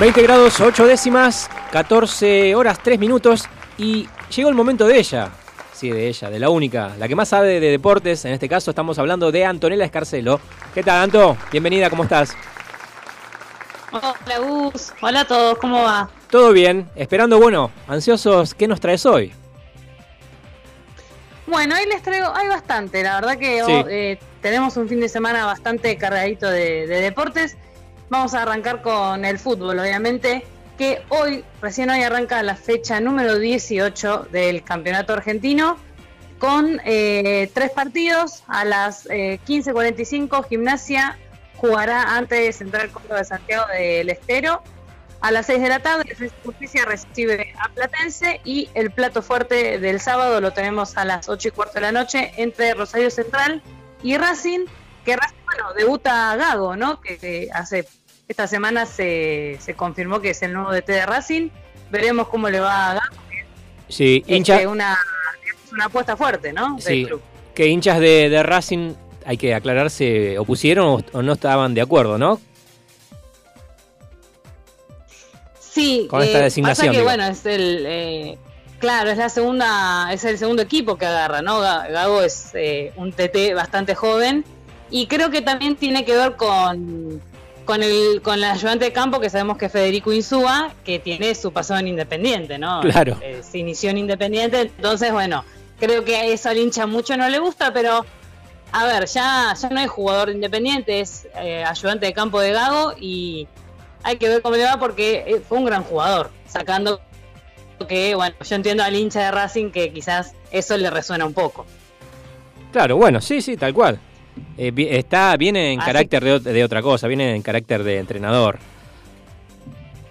...20 0.03 0.21
grados 0.21 0.61
8 0.61 0.85
décimas, 0.89 1.49
14 1.71 2.57
horas 2.57 2.81
3 2.83 2.99
minutos 2.99 3.45
y 3.79 4.09
llegó 4.35 4.49
el 4.49 4.57
momento 4.57 4.85
de 4.89 4.99
ella. 4.99 5.31
Sí, 5.73 5.91
de 5.91 6.09
ella, 6.09 6.29
de 6.29 6.41
la 6.41 6.49
única, 6.51 6.91
la 6.99 7.07
que 7.07 7.15
más 7.15 7.29
sabe 7.29 7.61
de 7.61 7.71
deportes. 7.71 8.25
En 8.25 8.33
este 8.33 8.49
caso 8.49 8.73
estamos 8.73 8.99
hablando 8.99 9.31
de 9.31 9.45
Antonella 9.45 9.85
Escarcelo. 9.85 10.41
¿Qué 10.75 10.83
tal, 10.83 11.05
Anto? 11.05 11.37
Bienvenida, 11.53 11.89
¿cómo 11.89 12.03
estás? 12.03 12.35
Hola 13.93 14.39
Gus, 14.41 14.93
hola 15.03 15.21
a 15.21 15.25
todos, 15.25 15.59
¿cómo 15.59 15.85
va? 15.85 16.11
Todo 16.29 16.53
bien, 16.53 16.91
esperando, 16.97 17.39
bueno, 17.39 17.71
ansiosos, 17.87 18.55
¿qué 18.55 18.67
nos 18.67 18.81
traes 18.81 19.07
hoy? 19.07 19.33
Bueno, 21.47 21.77
hoy 21.77 21.87
les 21.87 22.03
traigo, 22.03 22.35
hay 22.35 22.49
bastante, 22.49 23.05
la 23.05 23.21
verdad 23.21 23.39
que 23.39 23.63
Sí. 23.65 23.73
oh, 23.73 23.89
eh, 23.89 24.19
tenemos 24.41 24.77
un 24.77 24.89
fin 24.89 24.99
de 24.99 25.09
semana 25.09 25.47
bastante 25.47 25.97
cargadito 25.97 26.51
de, 26.51 26.89
de 26.89 27.01
deportes. 27.03 27.57
Vamos 28.13 28.35
a 28.35 28.43
arrancar 28.43 28.83
con 28.83 29.25
el 29.25 29.39
fútbol, 29.39 29.79
obviamente, 29.79 30.45
que 30.77 31.01
hoy, 31.09 31.47
recién 31.63 31.89
hoy 31.89 32.03
arranca 32.03 32.43
la 32.43 32.57
fecha 32.57 33.01
número 33.01 33.39
18 33.39 34.29
del 34.31 34.63
campeonato 34.63 35.15
argentino, 35.15 35.79
con 36.39 36.79
eh, 36.85 37.51
tres 37.55 37.71
partidos 37.71 38.45
a 38.49 38.67
las 38.67 39.07
eh, 39.07 39.41
15.45, 39.47 40.47
gimnasia 40.47 41.17
jugará 41.57 42.15
ante 42.15 42.53
Central 42.53 42.91
Córdoba 42.91 43.21
de 43.21 43.25
Santiago 43.25 43.65
del 43.73 44.11
Estero. 44.11 44.63
A 45.23 45.31
las 45.31 45.47
6 45.47 45.63
de 45.63 45.69
la 45.71 45.79
tarde, 45.79 46.05
Defensa 46.07 46.35
Justicia 46.45 46.85
recibe 46.85 47.55
a 47.59 47.71
Platense 47.71 48.43
y 48.45 48.69
el 48.75 48.91
plato 48.91 49.23
fuerte 49.23 49.79
del 49.79 50.01
sábado 50.01 50.39
lo 50.43 50.53
tenemos 50.53 50.99
a 50.99 51.07
las 51.07 51.31
8 51.31 51.49
y 51.49 51.51
cuarto 51.53 51.77
de 51.77 51.81
la 51.81 51.93
noche 51.93 52.35
entre 52.37 52.75
Rosario 52.75 53.11
Central 53.11 53.63
y 54.03 54.19
Racing, 54.19 54.67
que 55.03 55.17
Racing, 55.17 55.37
bueno, 55.47 55.73
debuta 55.73 56.37
Gago, 56.37 56.77
¿no? 56.77 57.01
Que 57.01 57.49
hace 57.55 57.87
esta 58.33 58.47
semana 58.47 58.85
se, 58.87 59.57
se 59.61 59.75
confirmó 59.75 60.21
que 60.21 60.31
es 60.31 60.43
el 60.43 60.53
nuevo 60.53 60.73
DT 60.73 60.87
de 60.93 61.07
Racing. 61.07 61.49
Veremos 61.91 62.29
cómo 62.29 62.49
le 62.51 62.61
va 62.61 62.91
a 62.91 62.95
Gago. 62.95 63.07
Sí, 63.89 64.25
Es 64.27 64.37
hincha, 64.37 64.59
que 64.59 64.67
una, 64.67 64.99
una 65.73 65.85
apuesta 65.87 66.17
fuerte, 66.17 66.53
¿no? 66.53 66.75
Del 66.77 66.83
sí, 66.83 67.05
club. 67.07 67.21
que 67.55 67.67
hinchas 67.69 68.01
de, 68.01 68.29
de 68.31 68.43
Racing, 68.43 68.95
hay 69.27 69.37
que 69.37 69.55
aclarar, 69.55 69.91
se 69.91 70.39
opusieron 70.39 70.87
o, 70.87 71.19
o 71.19 71.23
no 71.23 71.33
estaban 71.35 71.75
de 71.75 71.83
acuerdo, 71.83 72.17
¿no? 72.19 72.41
Sí, 75.59 76.07
Con 76.11 76.23
esta 76.23 76.39
eh, 76.41 76.43
designación, 76.45 76.87
Pasa 76.89 76.91
que, 76.93 76.99
digo. 76.99 77.05
bueno, 77.09 77.25
es 77.25 77.47
el. 77.47 77.85
eh, 77.87 78.39
claro, 78.79 79.11
es 79.11 79.17
la 79.19 79.29
segunda. 79.29 80.13
Es 80.13 80.25
el 80.25 80.37
segundo 80.39 80.63
equipo 80.63 80.97
que 80.97 81.07
agarra, 81.07 81.41
¿no? 81.43 81.61
Ga- 81.63 81.91
Gago 81.91 82.23
es 82.23 82.51
eh, 82.55 82.93
un 82.97 83.13
TT 83.13 83.55
bastante 83.55 83.95
joven. 83.95 84.45
Y 84.91 85.07
creo 85.07 85.31
que 85.31 85.41
también 85.41 85.77
tiene 85.77 86.05
que 86.05 86.15
ver 86.15 86.37
con. 86.37 87.21
Con 87.65 87.83
el, 87.83 88.21
con 88.23 88.35
el 88.35 88.45
ayudante 88.45 88.87
de 88.87 88.93
campo 88.93 89.21
que 89.21 89.31
sabemos 89.31 89.57
que 89.57 89.67
es 89.67 89.73
Federico 89.73 90.13
Insúa, 90.13 90.73
que 90.85 90.99
tiene 90.99 91.35
su 91.35 91.53
pasado 91.53 91.79
en 91.79 91.89
Independiente, 91.89 92.59
¿no? 92.59 92.81
Claro. 92.81 93.17
Eh, 93.23 93.41
se 93.49 93.59
inició 93.59 93.91
en 93.91 93.99
Independiente, 93.99 94.61
entonces, 94.63 95.13
bueno, 95.13 95.45
creo 95.79 96.05
que 96.05 96.17
a 96.17 96.25
eso 96.25 96.49
al 96.49 96.59
hincha 96.59 96.87
mucho 96.87 97.17
no 97.17 97.29
le 97.29 97.39
gusta, 97.39 97.73
pero 97.73 98.05
a 98.73 98.85
ver, 98.85 99.07
ya, 99.07 99.55
ya 99.55 99.69
no 99.69 99.81
es 99.81 99.91
jugador 99.91 100.29
de 100.29 100.35
Independiente, 100.35 101.01
es 101.01 101.29
eh, 101.37 101.63
ayudante 101.65 102.07
de 102.07 102.13
campo 102.13 102.41
de 102.41 102.53
Gago 102.53 102.95
y 102.99 103.47
hay 104.03 104.17
que 104.17 104.29
ver 104.29 104.43
cómo 104.43 104.57
le 104.57 104.65
va 104.65 104.79
porque 104.79 105.25
eh, 105.27 105.43
fue 105.47 105.59
un 105.59 105.65
gran 105.65 105.85
jugador, 105.85 106.31
sacando 106.47 107.01
que, 107.87 108.15
bueno, 108.15 108.35
yo 108.43 108.57
entiendo 108.57 108.83
al 108.83 108.95
hincha 108.95 109.21
de 109.21 109.31
Racing 109.31 109.71
que 109.71 109.93
quizás 109.93 110.35
eso 110.51 110.77
le 110.77 110.91
resuena 110.91 111.25
un 111.25 111.35
poco. 111.35 111.67
Claro, 112.73 112.97
bueno, 112.97 113.21
sí, 113.21 113.43
sí, 113.43 113.57
tal 113.57 113.75
cual. 113.75 113.99
Eh, 114.59 114.73
está, 114.91 115.37
viene 115.37 115.73
en 115.73 115.81
Así- 115.81 115.87
carácter 115.87 116.41
de 116.43 116.65
otra 116.65 116.83
cosa, 116.83 117.07
viene 117.09 117.35
en 117.35 117.43
carácter 117.43 117.83
de 117.85 117.99
entrenador. 117.99 118.59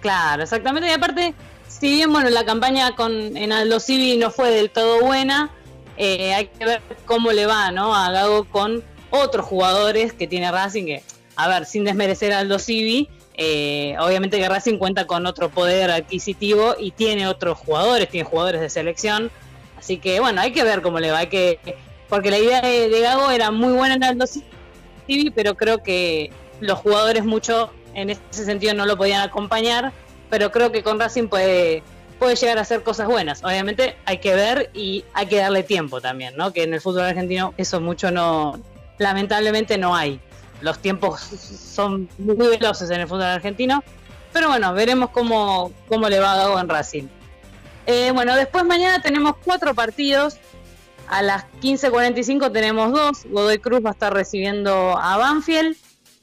Claro, 0.00 0.42
exactamente. 0.42 0.88
Y 0.88 0.92
aparte, 0.92 1.34
si 1.68 1.88
bien 1.94 2.12
bueno, 2.12 2.28
la 2.30 2.44
campaña 2.44 2.94
con 2.96 3.36
en 3.36 3.52
Aldo 3.52 3.80
Civi 3.80 4.16
no 4.16 4.30
fue 4.30 4.50
del 4.50 4.70
todo 4.70 5.00
buena, 5.00 5.50
eh, 5.96 6.34
hay 6.34 6.46
que 6.46 6.64
ver 6.64 6.82
cómo 7.04 7.32
le 7.32 7.46
va 7.46 7.70
¿no? 7.70 7.94
a 7.94 8.10
Gago 8.10 8.44
con 8.44 8.82
otros 9.10 9.46
jugadores 9.46 10.12
que 10.12 10.26
tiene 10.26 10.50
Racing, 10.50 10.86
que, 10.86 11.02
a 11.36 11.48
ver, 11.48 11.66
sin 11.66 11.84
desmerecer 11.84 12.32
a 12.32 12.40
Aldo 12.40 12.58
Civi, 12.58 13.08
eh, 13.34 13.94
obviamente 14.00 14.38
que 14.38 14.48
Racing 14.48 14.78
cuenta 14.78 15.06
con 15.06 15.26
otro 15.26 15.50
poder 15.50 15.90
adquisitivo 15.90 16.74
y 16.78 16.90
tiene 16.90 17.26
otros 17.28 17.58
jugadores, 17.58 18.08
tiene 18.08 18.28
jugadores 18.28 18.60
de 18.60 18.70
selección. 18.70 19.30
Así 19.78 19.98
que 19.98 20.20
bueno, 20.20 20.40
hay 20.40 20.52
que 20.52 20.64
ver 20.64 20.82
cómo 20.82 20.98
le 21.00 21.10
va, 21.10 21.18
hay 21.18 21.26
que 21.28 21.58
porque 22.12 22.30
la 22.30 22.38
idea 22.38 22.60
de, 22.60 23.00
Gago 23.00 23.30
era 23.30 23.50
muy 23.50 23.72
buena 23.72 23.94
en 23.94 24.04
Aldo 24.04 24.26
Civi, 24.26 25.30
pero 25.30 25.56
creo 25.56 25.82
que 25.82 26.30
los 26.60 26.78
jugadores 26.78 27.24
mucho 27.24 27.72
en 27.94 28.10
ese 28.10 28.44
sentido 28.44 28.74
no 28.74 28.84
lo 28.84 28.98
podían 28.98 29.22
acompañar, 29.22 29.94
pero 30.28 30.52
creo 30.52 30.70
que 30.70 30.82
con 30.82 31.00
Racing 31.00 31.28
puede, 31.28 31.82
puede 32.18 32.36
llegar 32.36 32.58
a 32.58 32.60
hacer 32.60 32.82
cosas 32.82 33.08
buenas. 33.08 33.42
Obviamente 33.42 33.96
hay 34.04 34.18
que 34.18 34.34
ver 34.34 34.68
y 34.74 35.06
hay 35.14 35.24
que 35.24 35.36
darle 35.36 35.62
tiempo 35.62 36.02
también, 36.02 36.36
¿no? 36.36 36.52
Que 36.52 36.64
en 36.64 36.74
el 36.74 36.82
fútbol 36.82 37.04
argentino 37.04 37.54
eso 37.56 37.80
mucho 37.80 38.10
no, 38.10 38.60
lamentablemente 38.98 39.78
no 39.78 39.96
hay. 39.96 40.20
Los 40.60 40.80
tiempos 40.80 41.18
son 41.22 42.10
muy 42.18 42.48
veloces 42.48 42.90
en 42.90 43.00
el 43.00 43.08
fútbol 43.08 43.22
argentino, 43.22 43.82
pero 44.34 44.48
bueno, 44.48 44.74
veremos 44.74 45.08
cómo, 45.12 45.72
cómo 45.88 46.10
le 46.10 46.20
va 46.20 46.34
a 46.34 46.36
Gago 46.36 46.60
en 46.60 46.68
Racing. 46.68 47.04
Eh, 47.86 48.10
bueno, 48.12 48.36
después 48.36 48.66
mañana 48.66 49.00
tenemos 49.00 49.36
cuatro 49.42 49.74
partidos. 49.74 50.36
A 51.08 51.22
las 51.22 51.44
15.45 51.60 52.52
tenemos 52.52 52.92
dos. 52.92 53.24
Godoy 53.28 53.58
Cruz 53.58 53.84
va 53.84 53.90
a 53.90 53.92
estar 53.92 54.12
recibiendo 54.14 54.96
a 54.98 55.16
Banfield 55.18 55.76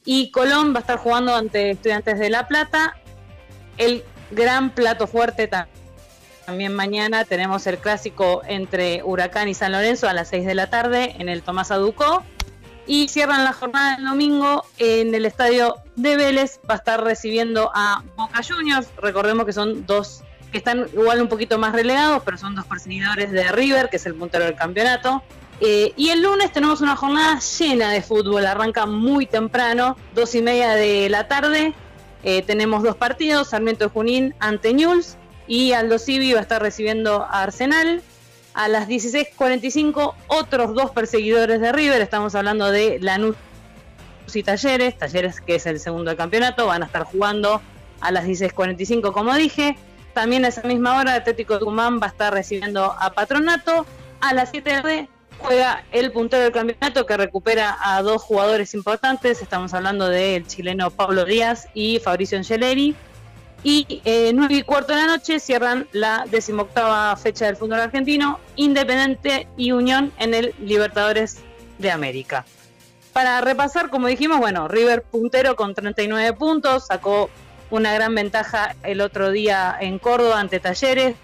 y 0.06 0.32
Colón 0.32 0.74
va 0.74 0.78
a 0.78 0.82
estar 0.82 0.98
jugando 0.98 1.36
ante 1.36 1.72
Estudiantes 1.72 2.18
de 2.20 2.30
La 2.30 2.48
Plata. 2.48 2.96
El 3.78 4.04
gran 4.32 4.72
plato 4.72 5.06
fuerte 5.08 5.48
ta- 5.48 5.68
también 6.46 6.74
mañana 6.74 7.26
tenemos 7.26 7.68
el 7.68 7.78
clásico 7.78 8.42
entre 8.48 9.04
Huracán 9.04 9.48
y 9.50 9.54
San 9.54 9.72
Lorenzo 9.72 10.10
a 10.10 10.14
las 10.14 10.30
6 10.30 10.46
de 10.48 10.56
la 10.56 10.70
tarde 10.72 11.16
en 11.20 11.30
el 11.30 11.44
Tomás 11.44 11.70
Aducó. 11.72 12.24
Y 12.88 13.08
cierran 13.10 13.44
la 13.44 13.54
jornada 13.54 13.98
del 13.98 14.06
domingo 14.06 14.66
en 14.80 15.14
el 15.14 15.28
estadio 15.28 15.76
de 15.96 16.18
Vélez. 16.18 16.60
Va 16.68 16.74
a 16.74 16.78
estar 16.78 17.04
recibiendo 17.04 17.70
a 17.76 18.02
Boca 18.16 18.42
Juniors. 18.42 18.88
Recordemos 18.98 19.46
que 19.46 19.54
son 19.54 19.86
dos 19.86 20.24
que 20.52 20.58
están 20.58 20.88
igual 20.94 21.22
un 21.22 21.30
poquito 21.30 21.58
más 21.58 21.74
relegados, 21.74 22.24
pero 22.24 22.38
son 22.38 22.56
dos 22.56 22.66
perseguidores 22.66 23.32
de 23.32 23.52
River, 23.52 23.90
que 23.90 23.98
es 23.98 24.06
el 24.06 24.16
puntero 24.16 24.46
del 24.46 24.56
campeonato. 24.56 25.24
Eh, 25.62 25.94
y 25.98 26.10
el 26.10 26.22
lunes 26.22 26.52
tenemos 26.54 26.82
una 26.82 26.96
jornada 26.96 27.40
llena 27.40 27.92
de 27.92 28.02
fútbol. 28.02 28.46
Arranca 28.46 28.86
muy 28.86 29.26
temprano, 29.26 29.98
dos 30.16 30.34
y 30.36 30.42
media 30.42 30.76
de 30.76 31.10
la 31.10 31.28
tarde. 31.28 31.74
Eh, 32.24 32.42
tenemos 32.44 32.84
dos 32.84 32.96
partidos, 32.96 33.50
Sarmiento 33.50 33.90
Junín 33.90 34.36
ante 34.40 34.74
Newell's 34.74 35.18
y 35.48 35.72
Aldo 35.72 35.98
Civi 36.00 36.34
va 36.34 36.40
a 36.40 36.42
estar 36.44 36.62
recibiendo 36.62 37.24
a 37.24 37.44
Arsenal. 37.44 38.02
A 38.54 38.68
las 38.68 38.88
16.45 38.90 40.16
otros 40.28 40.74
dos 40.74 40.92
perseguidores 40.92 41.62
de 41.62 41.72
River, 41.72 42.02
estamos 42.02 42.36
hablando 42.36 42.72
de 42.72 43.00
Lanús 43.00 43.36
y 44.34 44.44
Talleres, 44.44 44.98
Talleres 44.98 45.40
que 45.40 45.56
es 45.56 45.66
el 45.66 45.80
segundo 45.80 46.10
del 46.10 46.18
campeonato, 46.18 46.66
van 46.66 46.84
a 46.84 46.88
estar 46.88 47.04
jugando 47.04 47.62
a 48.02 48.12
las 48.12 48.26
16.45 48.26 49.12
como 49.14 49.34
dije. 49.36 49.78
También 50.14 50.46
a 50.46 50.50
esa 50.50 50.62
misma 50.64 50.98
hora 50.98 51.14
Atlético 51.14 51.60
Tucumán 51.60 52.00
va 52.00 52.08
a 52.08 52.10
estar 52.10 52.34
recibiendo 52.34 52.96
a 52.98 53.12
Patronato. 53.14 53.86
A 54.22 54.34
las 54.34 54.50
7 54.52 54.70
de 54.70 54.76
la 54.76 54.82
tarde 54.82 55.10
juega 55.40 55.84
el 55.92 56.12
puntero 56.12 56.44
del 56.44 56.52
campeonato 56.52 57.06
que 57.06 57.18
recupera 57.18 57.78
a 57.82 58.02
dos 58.02 58.22
jugadores 58.22 58.74
importantes. 58.74 59.42
Estamos 59.42 59.74
hablando 59.74 60.10
del 60.10 60.46
chileno 60.48 60.92
Pablo 60.92 61.26
Díaz 61.26 61.68
y 61.74 62.00
Fabricio 62.00 62.38
Angeleri. 62.38 62.96
Y 63.62 64.02
eh, 64.06 64.32
9 64.34 64.54
y 64.54 64.62
cuarto 64.64 64.94
de 64.94 65.00
la 65.00 65.08
noche 65.08 65.40
cierran 65.40 65.88
la 65.92 66.26
decimoctava 66.30 67.16
fecha 67.18 67.46
del 67.46 67.58
fútbol 67.58 67.82
argentino, 67.82 68.40
Independiente 68.56 69.48
y 69.58 69.74
Unión 69.74 70.14
en 70.18 70.34
el 70.34 70.56
Libertadores 70.60 71.40
de 71.78 71.92
América. 71.92 72.46
Para 73.12 73.42
repasar, 73.42 73.90
como 73.90 74.08
dijimos, 74.08 74.40
bueno, 74.40 74.70
River 74.70 75.02
puntero 75.02 75.58
con 75.58 75.76
39 75.76 76.34
puntos, 76.34 76.88
sacó 76.88 77.30
una 77.72 77.94
gran 77.94 78.16
ventaja 78.16 78.76
el 78.84 79.02
otro 79.02 79.32
día 79.32 79.76
en 79.80 80.00
Córdoba 80.00 80.40
ante 80.40 80.60
Talleres, 80.60 81.16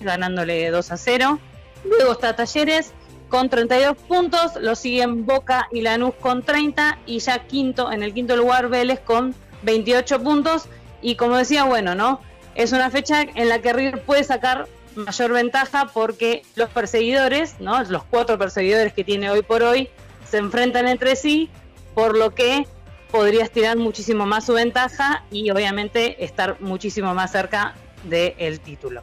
ganándole 0.00 0.70
2 0.70 0.92
a 0.92 0.96
0. 0.96 1.38
Luego 1.84 2.12
está 2.12 2.34
Talleres 2.34 2.92
con 3.28 3.48
32 3.48 3.96
puntos, 3.96 4.52
lo 4.60 4.74
siguen 4.74 5.26
Boca 5.26 5.68
y 5.72 5.80
Lanús 5.80 6.14
con 6.20 6.42
30 6.42 6.98
y 7.06 7.18
ya 7.18 7.40
quinto, 7.46 7.90
en 7.90 8.02
el 8.02 8.14
quinto 8.14 8.36
lugar 8.36 8.68
Vélez 8.68 9.00
con 9.00 9.34
28 9.62 10.22
puntos 10.22 10.68
y 11.02 11.16
como 11.16 11.36
decía, 11.36 11.64
bueno, 11.64 11.94
¿no? 11.94 12.20
Es 12.54 12.72
una 12.72 12.90
fecha 12.90 13.22
en 13.22 13.48
la 13.48 13.60
que 13.60 13.72
River 13.72 14.02
puede 14.02 14.24
sacar 14.24 14.68
mayor 14.94 15.32
ventaja 15.32 15.90
porque 15.92 16.42
los 16.54 16.70
perseguidores, 16.70 17.56
¿no? 17.60 17.82
Los 17.84 18.04
cuatro 18.04 18.38
perseguidores 18.38 18.92
que 18.92 19.04
tiene 19.04 19.30
hoy 19.30 19.42
por 19.42 19.62
hoy 19.62 19.90
se 20.28 20.38
enfrentan 20.38 20.88
entre 20.88 21.16
sí, 21.16 21.50
por 21.94 22.16
lo 22.16 22.34
que 22.34 22.66
podría 23.10 23.44
estirar 23.44 23.76
muchísimo 23.76 24.26
más 24.26 24.46
su 24.46 24.54
ventaja 24.54 25.24
y 25.30 25.50
obviamente 25.50 26.24
estar 26.24 26.60
muchísimo 26.60 27.14
más 27.14 27.32
cerca 27.32 27.74
del 28.04 28.60
título. 28.60 29.02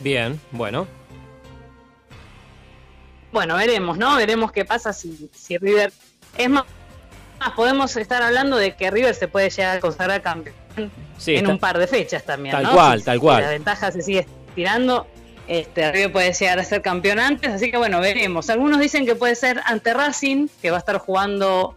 Bien, 0.00 0.40
bueno. 0.50 0.86
Bueno, 3.32 3.56
veremos, 3.56 3.98
¿no? 3.98 4.16
Veremos 4.16 4.52
qué 4.52 4.64
pasa 4.64 4.92
si, 4.92 5.30
si 5.34 5.58
River... 5.58 5.92
Es 6.36 6.50
más, 6.50 6.64
podemos 7.54 7.96
estar 7.96 8.22
hablando 8.22 8.56
de 8.56 8.76
que 8.76 8.90
River 8.90 9.14
se 9.14 9.28
puede 9.28 9.50
llegar 9.50 9.78
a 9.78 9.80
consagrar 9.80 10.22
campeón 10.22 10.54
Sí, 11.18 11.36
en 11.36 11.46
un 11.46 11.58
par 11.58 11.78
de 11.78 11.86
fechas 11.86 12.24
también, 12.24 12.54
tal 12.54 12.64
¿no? 12.64 12.72
cual, 12.72 13.02
tal 13.02 13.18
cual. 13.18 13.42
La 13.42 13.50
ventaja 13.50 13.90
se 13.90 14.02
sigue 14.02 14.26
tirando. 14.54 15.06
Este, 15.48 15.90
River 15.92 16.12
puede 16.12 16.32
llegar 16.32 16.58
a 16.58 16.64
ser 16.64 16.82
campeón 16.82 17.18
antes, 17.18 17.50
así 17.50 17.70
que 17.70 17.78
bueno, 17.78 18.00
veremos. 18.00 18.50
Algunos 18.50 18.80
dicen 18.80 19.06
que 19.06 19.14
puede 19.14 19.34
ser 19.34 19.60
ante 19.64 19.94
Racing, 19.94 20.48
que 20.60 20.70
va 20.70 20.76
a 20.76 20.80
estar 20.80 20.98
jugando 20.98 21.76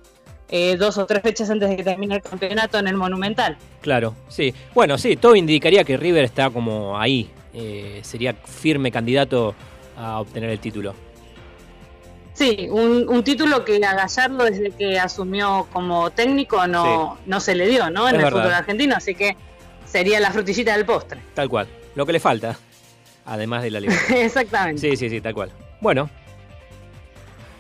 eh, 0.50 0.76
dos 0.78 0.98
o 0.98 1.06
tres 1.06 1.22
fechas 1.22 1.50
antes 1.50 1.70
de 1.70 1.78
que 1.78 1.84
termine 1.84 2.16
el 2.16 2.22
campeonato 2.22 2.78
en 2.80 2.88
el 2.88 2.96
Monumental. 2.96 3.58
Claro, 3.82 4.16
sí. 4.28 4.54
Bueno, 4.74 4.98
sí, 4.98 5.16
todo 5.16 5.36
indicaría 5.36 5.84
que 5.84 5.96
River 5.98 6.24
está 6.26 6.50
como 6.50 7.00
ahí. 7.00 7.30
eh, 7.54 8.00
sería 8.04 8.34
firme 8.34 8.92
candidato 8.92 9.56
a 9.98 10.20
obtener 10.20 10.50
el 10.52 10.60
título. 10.60 10.94
Sí, 12.34 12.68
un, 12.72 13.10
un 13.10 13.24
título 13.24 13.66
que 13.66 13.84
a 13.84 13.94
Gallardo 13.96 14.46
desde 14.46 14.72
que 14.72 14.98
asumió 15.00 15.68
como 15.74 16.10
técnico 16.12 16.66
no, 16.68 17.18
no 17.26 17.40
se 17.42 17.54
le 17.56 17.68
dio, 17.68 17.90
¿no? 17.90 18.08
En 18.08 18.16
Es 18.16 18.20
el 18.20 18.24
verdad. 18.26 18.40
fútbol 18.42 18.54
argentino, 18.54 18.96
así 18.96 19.14
que 19.14 19.36
sería 19.86 20.20
la 20.22 20.32
frutillita 20.32 20.74
del 20.78 20.86
postre. 20.86 21.20
Tal 21.34 21.50
cual. 21.50 21.68
Lo 21.96 22.06
que 22.06 22.14
le 22.14 22.20
falta. 22.22 22.58
Además 23.26 23.64
de 23.64 23.72
la 23.72 23.80
liga. 23.82 23.94
Exactamente. 24.16 24.80
Sí, 24.80 24.96
sí, 24.96 25.10
sí, 25.10 25.20
tal 25.20 25.34
cual. 25.34 25.52
Bueno, 25.82 26.10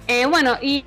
Eh, 0.08 0.26
bueno, 0.28 0.58
y, 0.62 0.86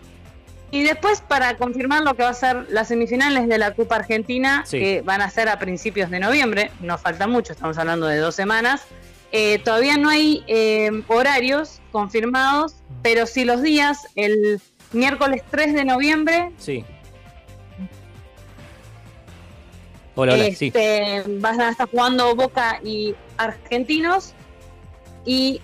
y 0.73 0.83
después 0.83 1.21
para 1.21 1.57
confirmar 1.57 2.03
lo 2.03 2.15
que 2.15 2.23
va 2.25 2.31
a 2.31 2.35
ser 2.35 2.67
las 2.71 2.89
semifinales 2.89 3.47
de 3.47 3.59
la 3.59 3.75
Copa 3.75 3.97
Argentina, 3.97 4.65
Sí. 4.67 4.79
que 4.81 5.03
van 5.03 5.21
a 5.21 5.31
ser 5.31 5.49
a 5.49 5.59
principios 5.59 6.11
de 6.11 6.19
noviembre, 6.19 6.73
no 6.81 6.97
falta 6.99 7.27
mucho, 7.29 7.53
estamos 7.53 7.77
hablando 7.79 8.07
de 8.07 8.17
dos 8.17 8.35
semanas. 8.35 8.83
Eh, 9.33 9.59
todavía 9.61 9.97
no 9.99 10.09
hay 10.09 10.43
eh, 10.47 10.91
horarios 11.09 11.81
confirmados, 11.93 12.75
pero 13.03 13.27
sí 13.27 13.45
los 13.45 13.63
días, 13.63 14.07
el 14.17 14.61
miércoles 14.93 15.43
3 15.51 15.75
de 15.75 15.85
noviembre 15.85 16.51
sí. 16.59 16.85
Hola, 20.15 20.35
hola, 20.35 20.45
sí. 20.55 20.67
este, 20.67 21.23
van 21.39 21.61
a 21.61 21.71
estar 21.71 21.89
jugando 21.89 22.35
Boca 22.35 22.81
y 22.85 23.15
Argentinos. 23.39 24.35
Y 25.25 25.61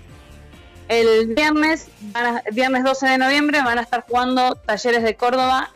el 0.89 1.35
viernes, 1.35 1.89
viernes 2.53 2.85
12 2.85 3.07
de 3.09 3.19
noviembre, 3.19 3.63
van 3.63 3.79
a 3.79 3.83
estar 3.83 4.05
jugando 4.09 4.55
Talleres 4.55 5.03
de 5.03 5.15
Córdoba 5.17 5.71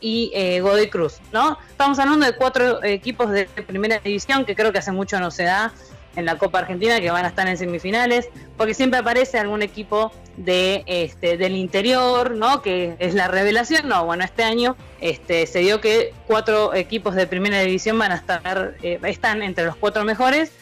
y 0.00 0.30
eh, 0.34 0.60
Godoy 0.60 0.90
Cruz, 0.90 1.18
¿no? 1.32 1.58
Estamos 1.68 1.98
hablando 1.98 2.26
de 2.26 2.36
cuatro 2.36 2.82
equipos 2.84 3.30
de 3.30 3.46
primera 3.46 3.98
división 3.98 4.44
que 4.44 4.54
creo 4.54 4.72
que 4.72 4.78
hace 4.78 4.92
mucho 4.92 5.18
no 5.20 5.30
se 5.30 5.44
da 5.44 5.72
en 6.16 6.24
la 6.24 6.38
Copa 6.38 6.60
Argentina, 6.60 7.00
que 7.00 7.10
van 7.10 7.24
a 7.24 7.28
estar 7.28 7.46
en 7.46 7.58
semifinales, 7.58 8.28
porque 8.56 8.74
siempre 8.74 8.98
aparece 9.00 9.38
algún 9.38 9.62
equipo 9.62 10.12
de 10.36 10.82
este 10.86 11.36
del 11.36 11.54
interior, 11.54 12.32
¿no? 12.32 12.62
Que 12.62 12.96
es 12.98 13.14
la 13.14 13.28
revelación. 13.28 13.88
No, 13.88 14.04
bueno, 14.06 14.24
este 14.24 14.42
año 14.42 14.76
este 15.00 15.46
se 15.46 15.60
dio 15.60 15.80
que 15.80 16.14
cuatro 16.26 16.74
equipos 16.74 17.14
de 17.14 17.26
primera 17.26 17.60
división 17.60 17.98
van 17.98 18.12
a 18.12 18.16
estar 18.16 18.74
eh, 18.82 18.98
están 19.04 19.42
entre 19.42 19.66
los 19.66 19.76
cuatro 19.76 20.04
mejores. 20.04 20.52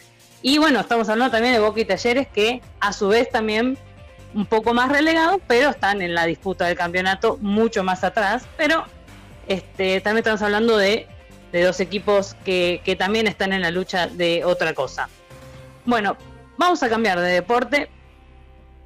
Y 0.47 0.59
bueno, 0.59 0.79
estamos 0.79 1.09
hablando 1.09 1.31
también 1.31 1.55
de 1.55 1.59
Boca 1.59 1.79
y 1.79 1.85
Talleres 1.85 2.27
que 2.27 2.61
a 2.79 2.93
su 2.93 3.07
vez 3.07 3.31
también 3.31 3.79
un 4.35 4.45
poco 4.45 4.75
más 4.75 4.91
relegados, 4.91 5.41
pero 5.47 5.71
están 5.71 6.03
en 6.03 6.13
la 6.13 6.27
disputa 6.27 6.67
del 6.67 6.77
campeonato 6.77 7.39
mucho 7.41 7.83
más 7.83 8.03
atrás. 8.03 8.43
Pero 8.55 8.85
este, 9.47 10.01
también 10.01 10.19
estamos 10.19 10.43
hablando 10.43 10.77
de, 10.77 11.07
de 11.51 11.63
dos 11.63 11.79
equipos 11.79 12.35
que, 12.45 12.79
que 12.85 12.95
también 12.95 13.25
están 13.25 13.53
en 13.53 13.63
la 13.63 13.71
lucha 13.71 14.05
de 14.05 14.45
otra 14.45 14.75
cosa. 14.75 15.09
Bueno, 15.83 16.15
vamos 16.57 16.83
a 16.83 16.89
cambiar 16.89 17.19
de 17.19 17.31
deporte 17.31 17.89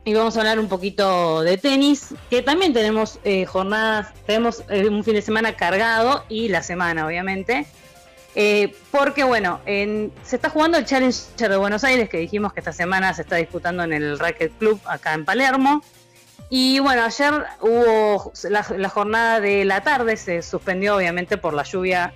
y 0.05 0.13
vamos 0.13 0.37
a 0.37 0.39
hablar 0.39 0.59
un 0.59 0.69
poquito 0.69 1.41
de 1.41 1.57
tenis, 1.57 2.15
que 2.29 2.41
también 2.41 2.71
tenemos 2.71 3.19
eh, 3.25 3.45
jornadas, 3.45 4.13
tenemos 4.25 4.63
eh, 4.69 4.87
un 4.87 5.03
fin 5.03 5.15
de 5.15 5.21
semana 5.21 5.57
cargado 5.57 6.23
y 6.29 6.47
la 6.47 6.63
semana, 6.63 7.05
obviamente. 7.05 7.67
Eh, 8.35 8.75
porque 8.91 9.23
bueno, 9.23 9.59
en- 9.65 10.11
se 10.23 10.35
está 10.35 10.49
jugando 10.49 10.77
el 10.77 10.85
Challenger 10.85 11.49
de 11.49 11.57
Buenos 11.57 11.83
Aires, 11.83 12.09
que 12.09 12.17
dijimos 12.17 12.53
que 12.53 12.59
esta 12.59 12.71
semana 12.73 13.13
se 13.13 13.23
está 13.23 13.37
disputando 13.37 13.83
en 13.83 13.91
el 13.93 14.19
Racket 14.19 14.53
Club 14.59 14.79
acá 14.85 15.13
en 15.13 15.25
Palermo. 15.25 15.83
Y 16.49 16.79
bueno, 16.79 17.03
ayer 17.03 17.33
hubo 17.61 18.31
la, 18.49 18.65
la 18.77 18.89
jornada 18.89 19.39
de 19.39 19.65
la 19.65 19.81
tarde, 19.81 20.17
se 20.17 20.41
suspendió 20.41 20.95
obviamente 20.95 21.37
por 21.37 21.53
la 21.53 21.63
lluvia 21.63 22.13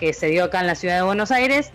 que 0.00 0.12
se 0.12 0.26
dio 0.28 0.44
acá 0.44 0.60
en 0.60 0.66
la 0.66 0.74
ciudad 0.74 0.96
de 0.96 1.02
Buenos 1.02 1.30
Aires. 1.30 1.70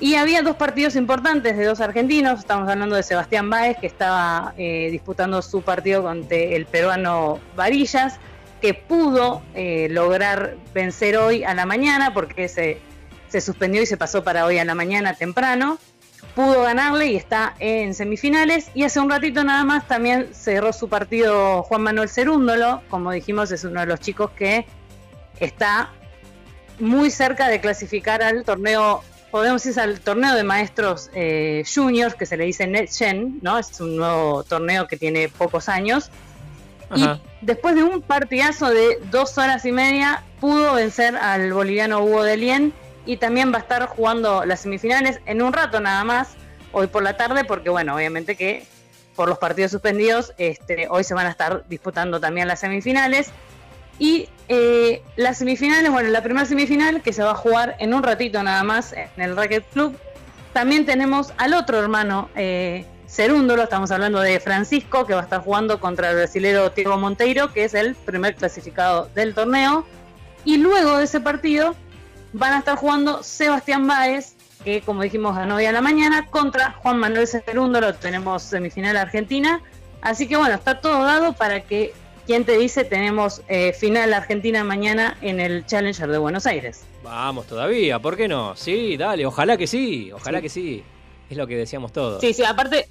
Y 0.00 0.16
había 0.16 0.42
dos 0.42 0.56
partidos 0.56 0.96
importantes 0.96 1.56
de 1.56 1.64
dos 1.64 1.80
argentinos. 1.80 2.40
Estamos 2.40 2.68
hablando 2.68 2.96
de 2.96 3.02
Sebastián 3.02 3.48
Báez, 3.48 3.76
que 3.80 3.86
estaba 3.86 4.52
eh, 4.58 4.88
disputando 4.90 5.40
su 5.40 5.62
partido 5.62 6.02
contra 6.02 6.36
el 6.36 6.66
peruano 6.66 7.38
Varillas, 7.56 8.16
que 8.60 8.74
pudo 8.74 9.42
eh, 9.54 9.88
lograr 9.90 10.56
vencer 10.74 11.16
hoy 11.16 11.44
a 11.44 11.54
la 11.54 11.64
mañana, 11.64 12.12
porque 12.12 12.48
se, 12.48 12.80
se 13.34 13.40
suspendió 13.40 13.82
y 13.82 13.86
se 13.86 13.96
pasó 13.96 14.22
para 14.22 14.46
hoy 14.46 14.58
a 14.58 14.64
la 14.64 14.76
mañana 14.76 15.14
temprano. 15.14 15.78
Pudo 16.36 16.62
ganarle 16.62 17.08
y 17.08 17.16
está 17.16 17.56
en 17.58 17.92
semifinales. 17.92 18.70
Y 18.74 18.84
hace 18.84 19.00
un 19.00 19.10
ratito 19.10 19.42
nada 19.42 19.64
más 19.64 19.88
también 19.88 20.28
cerró 20.32 20.72
su 20.72 20.88
partido 20.88 21.64
Juan 21.64 21.82
Manuel 21.82 22.08
Cerúndolo. 22.08 22.82
Como 22.88 23.10
dijimos, 23.10 23.50
es 23.50 23.64
uno 23.64 23.80
de 23.80 23.86
los 23.86 23.98
chicos 23.98 24.30
que 24.36 24.66
está 25.40 25.90
muy 26.78 27.10
cerca 27.10 27.48
de 27.48 27.60
clasificar 27.60 28.22
al 28.22 28.44
torneo, 28.44 29.02
podemos 29.32 29.64
decir 29.64 29.80
al 29.80 29.98
torneo 29.98 30.36
de 30.36 30.44
maestros 30.44 31.10
eh, 31.12 31.64
juniors, 31.66 32.14
que 32.14 32.26
se 32.26 32.36
le 32.36 32.44
dice 32.44 32.68
NetGen, 32.68 33.40
¿no? 33.42 33.58
Es 33.58 33.80
un 33.80 33.96
nuevo 33.96 34.44
torneo 34.44 34.86
que 34.86 34.96
tiene 34.96 35.28
pocos 35.28 35.68
años. 35.68 36.08
Ajá. 36.88 37.18
Y 37.42 37.44
después 37.44 37.74
de 37.74 37.82
un 37.82 38.00
partidazo 38.00 38.70
de 38.70 39.00
dos 39.10 39.36
horas 39.38 39.64
y 39.64 39.72
media, 39.72 40.22
pudo 40.40 40.74
vencer 40.74 41.16
al 41.16 41.52
boliviano 41.52 41.98
Hugo 42.04 42.22
Delien 42.22 42.72
y 43.06 43.16
también 43.16 43.52
va 43.52 43.58
a 43.58 43.60
estar 43.60 43.86
jugando 43.86 44.44
las 44.44 44.60
semifinales 44.60 45.20
en 45.26 45.42
un 45.42 45.52
rato 45.52 45.80
nada 45.80 46.04
más, 46.04 46.34
hoy 46.72 46.86
por 46.86 47.02
la 47.02 47.16
tarde, 47.16 47.44
porque 47.44 47.70
bueno, 47.70 47.94
obviamente 47.94 48.36
que 48.36 48.66
por 49.14 49.28
los 49.28 49.38
partidos 49.38 49.70
suspendidos, 49.70 50.32
este, 50.38 50.88
hoy 50.90 51.04
se 51.04 51.14
van 51.14 51.26
a 51.26 51.30
estar 51.30 51.64
disputando 51.68 52.20
también 52.20 52.48
las 52.48 52.60
semifinales. 52.60 53.30
Y 53.98 54.28
eh, 54.48 55.02
las 55.16 55.38
semifinales, 55.38 55.90
bueno, 55.90 56.08
la 56.08 56.22
primera 56.22 56.44
semifinal 56.46 57.00
que 57.00 57.12
se 57.12 57.22
va 57.22 57.30
a 57.30 57.36
jugar 57.36 57.76
en 57.78 57.94
un 57.94 58.02
ratito 58.02 58.42
nada 58.42 58.64
más 58.64 58.92
en 58.92 59.08
el 59.22 59.36
Racket 59.36 59.64
Club. 59.72 59.96
También 60.52 60.84
tenemos 60.84 61.32
al 61.36 61.54
otro 61.54 61.78
hermano, 61.78 62.28
eh, 62.34 62.84
estamos 63.06 63.90
hablando 63.92 64.20
de 64.20 64.40
Francisco, 64.40 65.06
que 65.06 65.14
va 65.14 65.20
a 65.20 65.24
estar 65.24 65.40
jugando 65.40 65.78
contra 65.78 66.10
el 66.10 66.16
brasilero 66.16 66.70
Diego 66.70 66.98
Monteiro, 66.98 67.52
que 67.52 67.64
es 67.64 67.74
el 67.74 67.94
primer 67.94 68.34
clasificado 68.34 69.08
del 69.14 69.34
torneo. 69.34 69.86
Y 70.44 70.58
luego 70.58 70.98
de 70.98 71.04
ese 71.04 71.20
partido 71.20 71.76
van 72.34 72.52
a 72.52 72.58
estar 72.58 72.76
jugando 72.76 73.22
Sebastián 73.22 73.86
Báez, 73.86 74.34
que 74.64 74.80
como 74.82 75.02
dijimos 75.02 75.36
ganó 75.36 75.56
hoy 75.56 75.66
a 75.66 75.72
la 75.72 75.80
mañana, 75.80 76.26
contra 76.26 76.72
Juan 76.72 76.98
Manuel 76.98 77.26
Cerúndolo. 77.26 77.94
Tenemos 77.94 78.42
semifinal 78.42 78.96
Argentina. 78.96 79.60
Así 80.02 80.26
que 80.28 80.36
bueno, 80.36 80.54
está 80.54 80.80
todo 80.80 81.04
dado 81.04 81.32
para 81.32 81.60
que, 81.60 81.94
quien 82.26 82.44
te 82.44 82.58
dice, 82.58 82.84
tenemos 82.84 83.40
eh, 83.48 83.72
final 83.72 84.12
Argentina 84.12 84.64
mañana 84.64 85.16
en 85.22 85.40
el 85.40 85.64
Challenger 85.64 86.10
de 86.10 86.18
Buenos 86.18 86.46
Aires. 86.46 86.84
Vamos 87.02 87.46
todavía, 87.46 87.98
¿por 88.00 88.16
qué 88.16 88.28
no? 88.28 88.56
Sí, 88.56 88.96
dale, 88.96 89.24
ojalá 89.26 89.56
que 89.56 89.66
sí, 89.66 90.10
ojalá 90.12 90.38
Sí. 90.38 90.42
que 90.42 90.48
sí. 90.48 90.84
Es 91.30 91.36
lo 91.38 91.46
que 91.46 91.56
decíamos 91.56 91.92
todos. 91.92 92.20
Sí, 92.20 92.34
sí, 92.34 92.44
aparte 92.44 92.88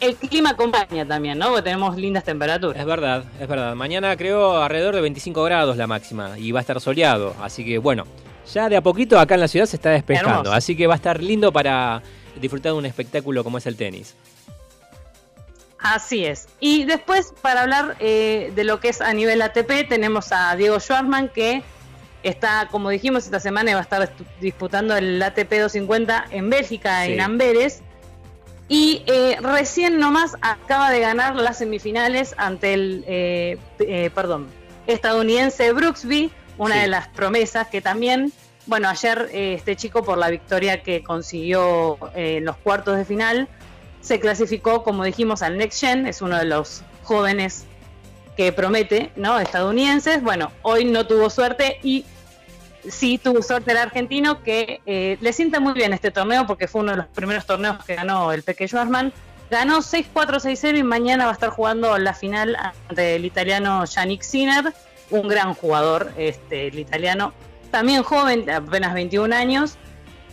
el 0.00 0.16
clima 0.16 0.50
acompaña 0.50 1.06
también, 1.06 1.38
¿no? 1.38 1.48
Porque 1.48 1.62
tenemos 1.62 1.96
lindas 1.96 2.24
temperaturas. 2.24 2.80
Es 2.80 2.86
verdad, 2.86 3.24
es 3.38 3.46
verdad. 3.46 3.74
Mañana 3.74 4.16
creo 4.16 4.62
alrededor 4.62 4.94
de 4.94 5.02
25 5.02 5.42
grados 5.44 5.76
la 5.76 5.86
máxima 5.86 6.38
y 6.38 6.50
va 6.52 6.60
a 6.60 6.62
estar 6.62 6.80
soleado. 6.80 7.34
Así 7.42 7.64
que 7.64 7.78
bueno, 7.78 8.06
ya 8.54 8.68
de 8.68 8.76
a 8.76 8.80
poquito 8.82 9.18
acá 9.18 9.34
en 9.34 9.40
la 9.40 9.48
ciudad 9.48 9.66
se 9.66 9.76
está 9.76 9.90
despejando. 9.90 10.30
Hermoso. 10.30 10.52
Así 10.52 10.76
que 10.76 10.86
va 10.86 10.94
a 10.94 10.96
estar 10.96 11.22
lindo 11.22 11.52
para 11.52 12.02
disfrutar 12.40 12.72
de 12.72 12.78
un 12.78 12.86
espectáculo 12.86 13.42
como 13.44 13.58
es 13.58 13.66
el 13.66 13.76
tenis. 13.76 14.14
Así 15.78 16.24
es. 16.26 16.48
Y 16.60 16.84
después, 16.84 17.32
para 17.40 17.62
hablar 17.62 17.96
eh, 18.00 18.52
de 18.54 18.64
lo 18.64 18.80
que 18.80 18.90
es 18.90 19.00
a 19.00 19.12
nivel 19.14 19.40
ATP, 19.40 19.88
tenemos 19.88 20.30
a 20.30 20.54
Diego 20.54 20.78
Schwartzman, 20.78 21.28
que 21.30 21.62
está, 22.22 22.68
como 22.70 22.90
dijimos, 22.90 23.24
esta 23.24 23.40
semana 23.40 23.72
va 23.72 23.78
a 23.78 23.82
estar 23.82 24.12
disputando 24.40 24.94
el 24.94 25.22
ATP 25.22 25.48
250 25.52 26.26
en 26.32 26.50
Bélgica, 26.50 27.06
Sí. 27.06 27.14
en 27.14 27.20
Amberes. 27.22 27.80
Y 28.68 29.02
eh, 29.06 29.38
recién 29.40 29.98
nomás 29.98 30.36
acaba 30.42 30.90
de 30.90 31.00
ganar 31.00 31.34
las 31.34 31.58
semifinales 31.58 32.34
ante 32.36 32.74
el, 32.74 33.04
eh, 33.08 33.56
eh, 33.80 34.10
perdón, 34.14 34.48
estadounidense 34.86 35.72
Brooksby, 35.72 36.30
una 36.60 36.74
Sí. 36.76 36.80
de 36.82 36.86
las 36.88 37.08
promesas 37.08 37.68
que 37.68 37.80
también, 37.80 38.32
bueno, 38.66 38.88
ayer 38.88 39.28
eh, 39.32 39.54
este 39.54 39.76
chico 39.76 40.04
por 40.04 40.18
la 40.18 40.28
victoria 40.28 40.82
que 40.82 41.02
consiguió 41.02 41.98
eh, 42.14 42.36
en 42.36 42.44
los 42.44 42.56
cuartos 42.58 42.96
de 42.96 43.04
final, 43.04 43.48
se 44.00 44.20
clasificó, 44.20 44.82
como 44.82 45.04
dijimos, 45.04 45.42
al 45.42 45.56
Next 45.58 45.80
Gen, 45.80 46.06
es 46.06 46.22
uno 46.22 46.38
de 46.38 46.44
los 46.44 46.82
jóvenes 47.02 47.64
que 48.36 48.52
promete, 48.52 49.10
¿no? 49.16 49.38
Estadounidenses. 49.40 50.22
Bueno, 50.22 50.52
hoy 50.62 50.84
no 50.84 51.06
tuvo 51.06 51.30
suerte 51.30 51.78
y 51.82 52.04
sí 52.88 53.18
tuvo 53.18 53.42
suerte 53.42 53.72
el 53.72 53.76
argentino 53.78 54.42
que 54.42 54.80
eh, 54.86 55.18
le 55.20 55.32
sienta 55.32 55.60
muy 55.60 55.72
bien 55.74 55.92
este 55.92 56.10
torneo 56.10 56.46
porque 56.46 56.66
fue 56.68 56.80
uno 56.82 56.92
de 56.92 56.98
los 56.98 57.06
primeros 57.08 57.44
torneos 57.46 57.84
que 57.84 57.94
ganó 57.94 58.32
el 58.32 58.42
Peque 58.42 58.66
Schwarzman. 58.68 59.12
Ganó 59.50 59.78
6-4, 59.78 60.40
6-0 60.40 60.78
y 60.78 60.82
mañana 60.82 61.24
va 61.24 61.30
a 61.30 61.34
estar 61.34 61.50
jugando 61.50 61.98
la 61.98 62.14
final 62.14 62.56
ante 62.88 63.16
el 63.16 63.24
italiano 63.24 63.84
Yannick 63.84 64.22
Sinner, 64.22 64.72
un 65.10 65.28
gran 65.28 65.54
jugador, 65.54 66.12
este, 66.16 66.68
el 66.68 66.78
italiano, 66.78 67.32
también 67.70 68.02
joven, 68.02 68.48
apenas 68.50 68.94
21 68.94 69.34
años. 69.34 69.76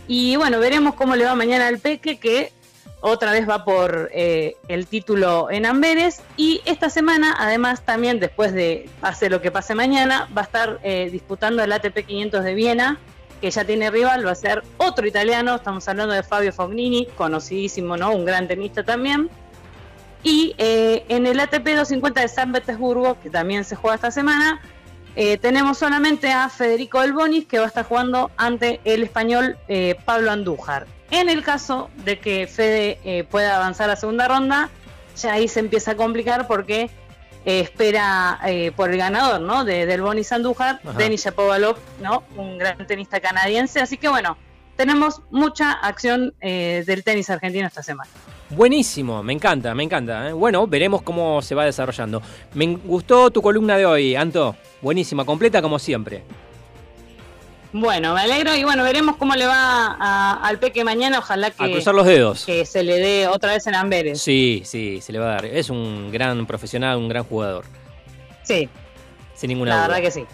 Y 0.06 0.36
bueno, 0.36 0.58
veremos 0.58 0.94
cómo 0.94 1.16
le 1.16 1.24
va 1.24 1.34
mañana 1.34 1.68
al 1.68 1.78
Peque, 1.78 2.18
que 2.18 2.52
otra 3.00 3.30
vez 3.30 3.48
va 3.48 3.64
por 3.64 4.10
eh, 4.12 4.56
el 4.68 4.86
título 4.86 5.50
en 5.50 5.66
Amberes. 5.66 6.22
Y 6.36 6.60
esta 6.64 6.90
semana, 6.90 7.36
además, 7.38 7.82
también 7.84 8.18
después 8.18 8.52
de 8.52 8.88
pase 9.00 9.30
lo 9.30 9.40
que 9.40 9.50
pase 9.50 9.74
mañana, 9.74 10.28
va 10.36 10.42
a 10.42 10.44
estar 10.44 10.80
eh, 10.82 11.08
disputando 11.10 11.62
el 11.62 11.72
ATP 11.72 12.06
500 12.06 12.44
de 12.44 12.54
Viena, 12.54 12.98
que 13.40 13.50
ya 13.50 13.64
tiene 13.64 13.90
rival, 13.90 14.26
va 14.26 14.32
a 14.32 14.34
ser 14.34 14.62
otro 14.78 15.06
italiano. 15.06 15.54
Estamos 15.54 15.86
hablando 15.88 16.14
de 16.14 16.22
Fabio 16.22 16.52
Fognini, 16.52 17.06
conocidísimo, 17.16 17.96
¿no? 17.96 18.12
Un 18.12 18.24
gran 18.24 18.48
tenista 18.48 18.82
también. 18.82 19.30
Y 20.22 20.54
eh, 20.58 21.04
en 21.08 21.26
el 21.26 21.38
ATP 21.40 21.64
250 21.64 22.20
de 22.20 22.28
San 22.28 22.52
Petersburgo, 22.52 23.20
que 23.20 23.30
también 23.30 23.64
se 23.64 23.76
juega 23.76 23.94
esta 23.94 24.10
semana, 24.10 24.60
eh, 25.16 25.38
tenemos 25.38 25.78
solamente 25.78 26.30
a 26.32 26.48
Federico 26.48 27.00
Del 27.00 27.12
Bonis, 27.12 27.46
que 27.46 27.58
va 27.58 27.64
a 27.64 27.68
estar 27.68 27.84
jugando 27.84 28.30
ante 28.36 28.80
el 28.84 29.02
español 29.02 29.56
eh, 29.68 29.96
Pablo 30.04 30.30
Andújar. 30.30 30.86
En 31.10 31.28
el 31.28 31.42
caso 31.42 31.90
de 32.04 32.18
que 32.18 32.46
Fede 32.46 33.26
pueda 33.30 33.56
avanzar 33.56 33.88
a 33.88 33.96
segunda 33.96 34.28
ronda, 34.28 34.68
ya 35.16 35.32
ahí 35.32 35.48
se 35.48 35.60
empieza 35.60 35.92
a 35.92 35.96
complicar 35.96 36.46
porque 36.46 36.90
espera 37.44 38.38
eh, 38.46 38.72
por 38.74 38.90
el 38.90 38.98
ganador, 38.98 39.40
¿no? 39.40 39.64
De 39.64 39.86
Del 39.86 40.02
Bonis 40.02 40.32
Andújar, 40.32 40.80
Ajá. 40.84 40.98
Denis 40.98 41.24
Shapovalov, 41.24 41.76
¿no? 42.00 42.22
Un 42.36 42.58
gran 42.58 42.86
tenista 42.86 43.20
canadiense. 43.20 43.80
Así 43.80 43.96
que 43.96 44.08
bueno, 44.08 44.36
tenemos 44.76 45.22
mucha 45.30 45.72
acción 45.72 46.34
eh, 46.40 46.84
del 46.86 47.04
tenis 47.04 47.30
argentino 47.30 47.66
esta 47.66 47.82
semana. 47.82 48.10
Buenísimo, 48.50 49.22
me 49.22 49.32
encanta, 49.34 49.74
me 49.74 49.82
encanta. 49.82 50.28
¿eh? 50.28 50.32
Bueno, 50.32 50.66
veremos 50.66 51.02
cómo 51.02 51.42
se 51.42 51.54
va 51.54 51.64
desarrollando. 51.66 52.22
Me 52.54 52.66
gustó 52.76 53.30
tu 53.30 53.42
columna 53.42 53.76
de 53.76 53.84
hoy, 53.86 54.14
Anto. 54.16 54.56
Buenísima, 54.80 55.24
completa 55.24 55.60
como 55.60 55.78
siempre. 55.78 56.22
Bueno, 57.70 58.14
me 58.14 58.22
alegro 58.22 58.54
y 58.56 58.64
bueno, 58.64 58.82
veremos 58.82 59.16
cómo 59.16 59.34
le 59.34 59.46
va 59.46 59.94
a- 60.00 60.40
al 60.42 60.58
Peque 60.58 60.84
mañana. 60.84 61.18
Ojalá 61.18 61.48
A 61.48 61.50
que, 61.50 61.70
cruzar 61.72 61.94
los 61.94 62.06
dedos. 62.06 62.46
que 62.46 62.64
se 62.64 62.82
le 62.82 62.96
dé 62.98 63.28
otra 63.28 63.52
vez 63.52 63.66
en 63.66 63.74
Amberes. 63.74 64.22
Sí, 64.22 64.62
sí, 64.64 65.00
se 65.02 65.12
le 65.12 65.18
va 65.18 65.26
a 65.26 65.34
dar. 65.34 65.44
Es 65.44 65.68
un 65.68 66.10
gran 66.10 66.46
profesional, 66.46 66.96
un 66.96 67.08
gran 67.10 67.24
jugador. 67.24 67.66
Sí, 68.42 68.70
Sin 69.34 69.48
ninguna 69.48 69.70
la 69.72 69.76
duda. 69.76 69.88
verdad 69.88 70.02
que 70.02 70.10
sí. 70.10 70.24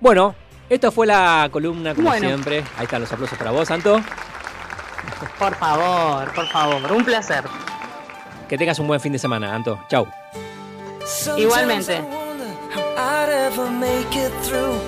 Bueno, 0.00 0.34
esta 0.70 0.90
fue 0.90 1.06
la 1.06 1.46
columna 1.52 1.94
como 1.94 2.08
Bueno. 2.08 2.26
siempre. 2.26 2.64
Ahí 2.78 2.84
están 2.84 3.02
los 3.02 3.12
aplausos 3.12 3.36
para 3.36 3.50
vos, 3.50 3.70
Anto. 3.70 4.00
Por 5.38 5.54
favor, 5.54 6.32
por 6.34 6.46
favor, 6.48 6.92
un 6.92 7.04
placer. 7.04 7.44
Que 8.48 8.58
tengas 8.58 8.78
un 8.78 8.86
buen 8.86 9.00
fin 9.00 9.12
de 9.12 9.18
semana, 9.18 9.54
Anto. 9.54 9.78
Chau. 9.88 10.06
Igualmente. 11.36 11.96
Sometimes 11.96 12.14
I 12.14 12.16
wonder 12.16 12.50
how 12.70 12.94
I'd 12.96 13.28
ever 13.28 13.70
make 13.70 14.14
it 14.16 14.32
through 14.42 14.78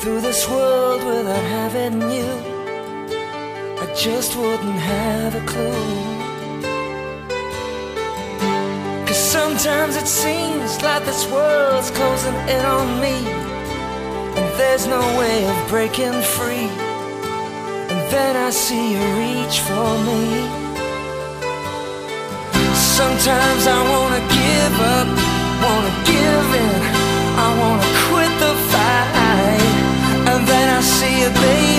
through 0.00 0.20
this 0.20 0.48
world 0.48 1.04
without 1.04 1.44
having 1.44 2.00
you. 2.10 2.26
I 3.82 3.86
just 3.94 4.36
wouldn't 4.36 4.78
have 4.78 5.34
a 5.34 5.44
clue. 5.46 6.10
Cause 9.06 9.18
sometimes 9.18 9.96
it 9.96 10.06
seems 10.06 10.80
like 10.82 11.04
this 11.04 11.26
world's 11.30 11.90
closing 11.90 12.34
in 12.48 12.64
on 12.64 13.00
me, 13.00 13.16
and 14.36 14.58
there's 14.58 14.86
no 14.86 15.00
way 15.18 15.46
of 15.48 15.68
breaking 15.68 16.22
free. 16.22 16.70
Then 18.10 18.34
I 18.34 18.50
see 18.50 18.92
you 18.94 19.02
reach 19.22 19.60
for 19.60 19.90
me. 20.08 20.22
Sometimes 22.98 23.62
I 23.68 23.80
wanna 23.92 24.22
give 24.38 24.76
up, 24.98 25.08
wanna 25.62 25.94
give 26.10 26.48
in, 26.66 26.80
I 27.46 27.48
wanna 27.60 27.88
quit 28.06 28.32
the 28.44 28.54
fight. 28.70 29.74
And 30.30 30.40
then 30.50 30.66
I 30.78 30.80
see 30.80 31.14
you, 31.22 31.30
baby, 31.44 31.69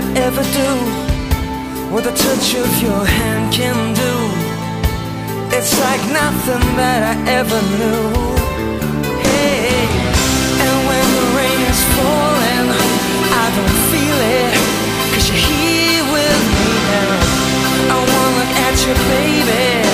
could 0.00 0.16
ever 0.18 0.42
do 0.42 0.70
what 1.92 2.04
the 2.04 2.12
touch 2.12 2.54
of 2.54 2.70
your 2.82 3.04
hand 3.04 3.52
can 3.52 3.76
do. 3.94 4.14
It's 5.56 5.74
like 5.80 6.02
nothing 6.22 6.64
that 6.78 7.00
I 7.12 7.14
ever 7.38 7.60
knew. 7.78 8.06
Hey, 9.26 9.90
and 10.66 10.76
when 10.88 11.06
the 11.18 11.26
rain 11.38 11.60
is 11.72 11.82
falling, 11.96 12.68
I 13.42 13.46
don't 13.58 13.78
feel 13.90 14.18
it. 14.38 14.54
Cause 15.12 15.26
you're 15.28 15.44
here 15.50 16.04
with 16.14 16.42
me 16.54 16.70
now. 16.94 17.14
I 17.90 17.98
wanna 18.10 18.38
look 18.38 18.52
at 18.66 18.76
you, 18.86 18.94
baby. 19.10 19.87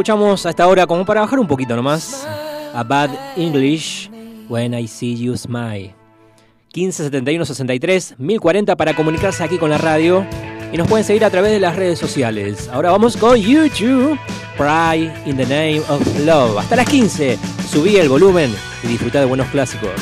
escuchamos 0.00 0.46
hasta 0.46 0.64
ahora 0.64 0.86
como 0.86 1.04
para 1.04 1.20
bajar 1.20 1.38
un 1.38 1.46
poquito 1.46 1.76
nomás. 1.76 2.26
A 2.72 2.82
Bad 2.82 3.10
English, 3.36 4.10
When 4.48 4.72
I 4.72 4.88
See 4.88 5.14
You 5.14 5.36
Smile. 5.36 5.94
15 6.72 7.04
71 7.04 7.44
63 7.44 8.14
1040 8.16 8.76
para 8.76 8.96
comunicarse 8.96 9.44
aquí 9.44 9.58
con 9.58 9.68
la 9.68 9.76
radio. 9.76 10.24
Y 10.72 10.78
nos 10.78 10.88
pueden 10.88 11.04
seguir 11.04 11.22
a 11.22 11.28
través 11.28 11.52
de 11.52 11.60
las 11.60 11.76
redes 11.76 11.98
sociales. 11.98 12.70
Ahora 12.72 12.92
vamos 12.92 13.14
con 13.14 13.36
YouTube. 13.36 14.18
Pride 14.56 15.12
in 15.26 15.36
the 15.36 15.44
Name 15.44 15.82
of 15.90 16.00
Love. 16.20 16.56
Hasta 16.56 16.76
las 16.76 16.88
15. 16.88 17.38
Subí 17.70 17.98
el 17.98 18.08
volumen 18.08 18.50
y 18.82 18.86
disfruta 18.86 19.20
de 19.20 19.26
buenos 19.26 19.48
clásicos. 19.48 19.92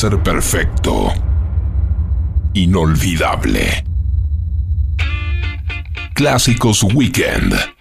ser 0.00 0.18
perfecto, 0.22 1.12
inolvidable. 2.54 3.84
Clásicos 6.14 6.82
Weekend. 6.94 7.79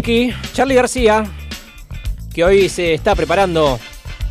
Funky, 0.00 0.32
Charlie 0.54 0.76
García, 0.76 1.24
que 2.32 2.42
hoy 2.42 2.70
se 2.70 2.94
está 2.94 3.14
preparando 3.14 3.78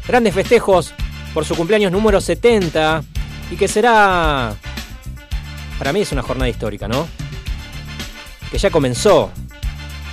grandes 0.07 0.33
festejos 0.33 0.95
por 1.31 1.45
su 1.45 1.55
cumpleaños 1.55 1.91
número 1.91 2.19
70 2.19 3.03
y 3.51 3.55
que 3.55 3.67
será, 3.67 4.55
para 5.77 5.93
mí 5.93 6.01
es 6.01 6.11
una 6.11 6.23
jornada 6.23 6.49
histórica, 6.49 6.87
¿no? 6.87 7.07
Que 8.49 8.57
ya 8.57 8.71
comenzó, 8.71 9.29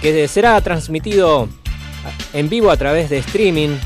que 0.02 0.28
será 0.28 0.60
transmitido 0.60 1.48
en 2.34 2.50
vivo 2.50 2.70
a 2.70 2.76
través 2.76 3.08
de 3.08 3.16
streaming 3.16 3.78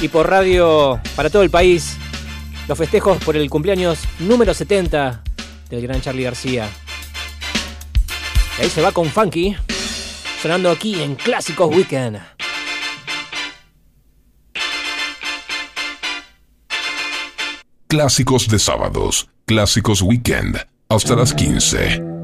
y 0.00 0.06
por 0.06 0.30
radio 0.30 1.00
para 1.16 1.30
todo 1.30 1.42
el 1.42 1.50
país. 1.50 1.96
Los 2.68 2.78
festejos 2.78 3.18
por 3.24 3.36
el 3.36 3.50
cumpleaños 3.50 3.98
número 4.20 4.54
70 4.54 5.24
del 5.68 5.82
gran 5.82 6.00
Charlie 6.00 6.22
García. 6.22 6.68
Y 8.56 8.62
ahí 8.62 8.70
se 8.70 8.82
va 8.82 8.92
con 8.92 9.06
Funky, 9.06 9.56
sonando 10.40 10.70
aquí 10.70 11.02
en 11.02 11.14
Clásicos 11.14 11.74
Weekend. 11.74 12.20
Clásicos 17.88 18.48
de 18.48 18.58
sábados, 18.58 19.30
clásicos 19.46 20.02
weekend, 20.02 20.58
hasta 20.90 21.16
las 21.16 21.32
15. 21.32 22.17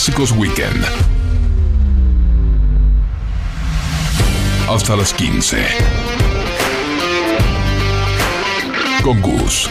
Clásicos 0.00 0.32
Weekend. 0.32 0.82
Hasta 4.66 4.96
las 4.96 5.12
15. 5.12 5.62
Con 9.02 9.20
Gus. 9.20 9.69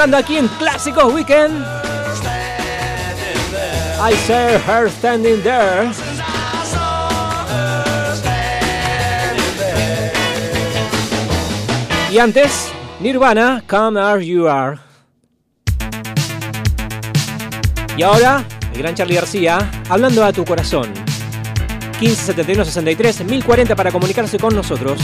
Sonando 0.00 0.16
aquí 0.16 0.38
en 0.38 0.48
Clásicos 0.48 1.12
Weekend. 1.12 1.62
I 4.00 4.14
saw 4.26 4.58
her 4.66 4.88
standing 4.88 5.42
there. 5.42 5.90
Y 12.10 12.18
antes, 12.18 12.72
Nirvana, 13.00 13.62
Come 13.68 14.00
As 14.00 14.24
You 14.24 14.48
Are. 14.48 14.78
Y 17.94 18.02
ahora, 18.02 18.42
el 18.72 18.78
gran 18.78 18.94
Charlie 18.94 19.16
García, 19.16 19.70
hablando 19.90 20.24
a 20.24 20.32
tu 20.32 20.46
corazón. 20.46 20.94
1571 22.00 22.64
63 22.64 23.24
1040 23.26 23.76
para 23.76 23.92
comunicarse 23.92 24.38
con 24.38 24.54
nosotros. 24.54 24.98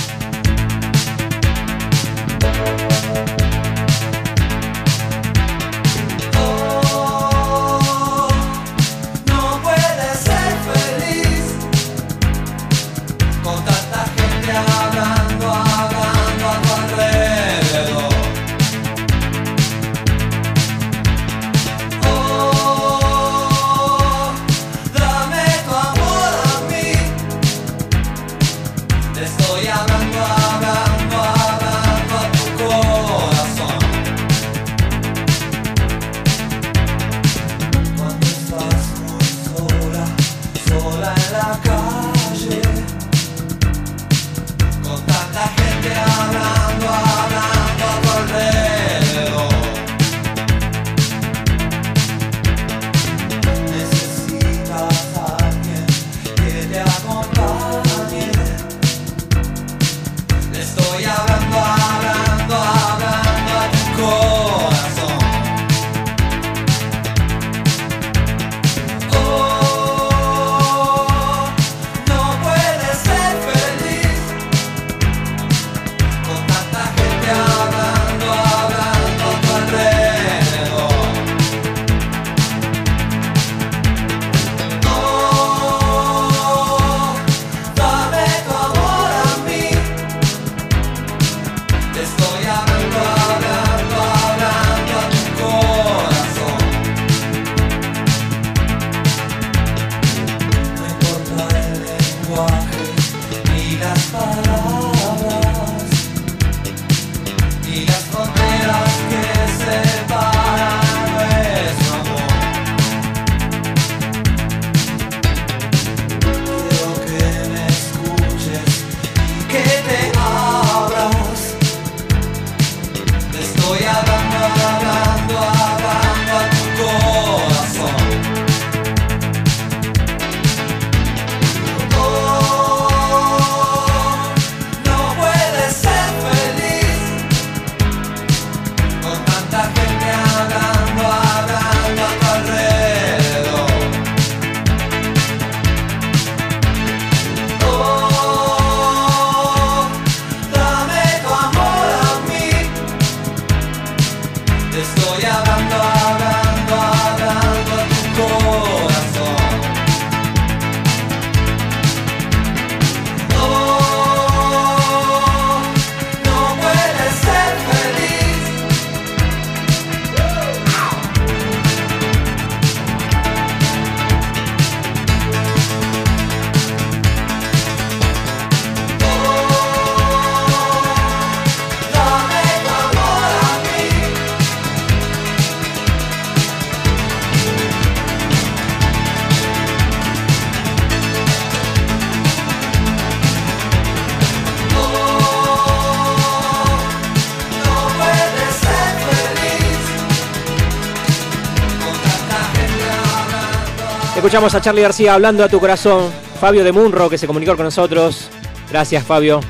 Escuchamos 204.36 204.54
a 204.54 204.60
Charlie 204.60 204.82
García 204.82 205.14
hablando 205.14 205.42
a 205.42 205.48
tu 205.48 205.58
corazón. 205.58 206.12
Fabio 206.38 206.62
de 206.62 206.70
Munro 206.70 207.08
que 207.08 207.16
se 207.16 207.26
comunicó 207.26 207.56
con 207.56 207.64
nosotros. 207.64 208.28
Gracias 208.68 209.02
Fabio, 209.02 209.40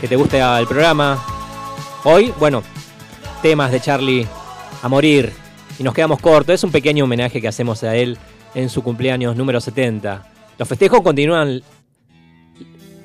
que 0.00 0.08
te 0.08 0.16
guste 0.16 0.40
el 0.40 0.66
programa. 0.66 1.24
Hoy, 2.02 2.34
bueno, 2.36 2.64
temas 3.40 3.70
de 3.70 3.78
Charlie 3.78 4.26
a 4.82 4.88
morir. 4.88 5.32
Y 5.78 5.84
nos 5.84 5.94
quedamos 5.94 6.18
cortos. 6.18 6.56
Es 6.56 6.64
un 6.64 6.72
pequeño 6.72 7.04
homenaje 7.04 7.40
que 7.40 7.46
hacemos 7.46 7.84
a 7.84 7.94
él 7.94 8.18
en 8.56 8.68
su 8.68 8.82
cumpleaños 8.82 9.36
número 9.36 9.60
70. 9.60 10.26
Los 10.58 10.66
festejos 10.66 11.02
continúan 11.02 11.62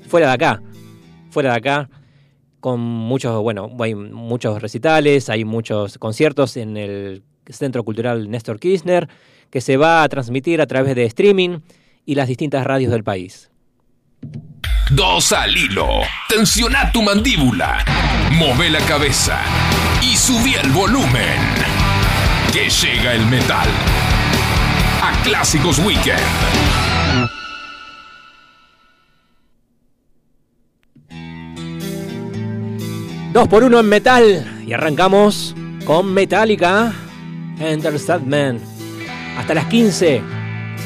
fuera 0.07 0.25
de 0.25 0.33
acá. 0.33 0.63
Fuera 1.29 1.51
de 1.51 1.57
acá. 1.57 1.89
Con 2.59 2.79
muchos, 2.79 3.39
bueno, 3.43 3.69
hay 3.79 3.93
muchos 3.93 4.59
recitales, 4.59 5.29
hay 5.29 5.45
muchos 5.45 5.99
conciertos 5.99 6.57
en 6.57 6.77
el 6.77 7.21
Centro 7.47 7.83
Cultural 7.83 8.27
Néstor 8.31 8.59
Kirchner, 8.59 9.07
que 9.51 9.61
se 9.61 9.77
va 9.77 10.01
a 10.01 10.09
transmitir 10.09 10.61
a 10.61 10.65
través 10.65 10.95
de 10.95 11.05
streaming 11.05 11.59
y 12.05 12.15
las 12.15 12.27
distintas 12.27 12.65
radios 12.65 12.91
del 12.91 13.03
país. 13.03 13.51
Dos 14.89 15.31
al 15.31 15.55
hilo. 15.55 15.87
Tensiona 16.27 16.91
tu 16.91 17.01
mandíbula. 17.01 17.83
Move 18.33 18.69
la 18.69 18.79
cabeza. 18.81 19.39
Y 20.01 20.15
subí 20.15 20.55
el 20.55 20.69
volumen. 20.71 21.39
Que 22.51 22.69
llega 22.69 23.13
el 23.13 23.25
metal. 23.27 23.69
A 25.01 25.23
Clásicos 25.23 25.79
Weekend. 25.79 26.19
Dos 33.33 33.47
por 33.47 33.63
uno 33.63 33.79
en 33.79 33.87
metal. 33.87 34.63
Y 34.67 34.73
arrancamos 34.73 35.55
con 35.85 36.13
Metallica. 36.13 36.93
Enter 37.59 37.97
Sandman. 37.97 38.70
Hasta 39.37 39.53
las 39.53 39.65
15. 39.65 40.21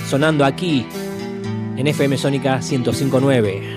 Sonando 0.07 0.45
aquí. 0.45 0.85
En 1.77 1.87
FM 1.87 2.17
Sónica 2.17 2.57
1059. 2.57 3.74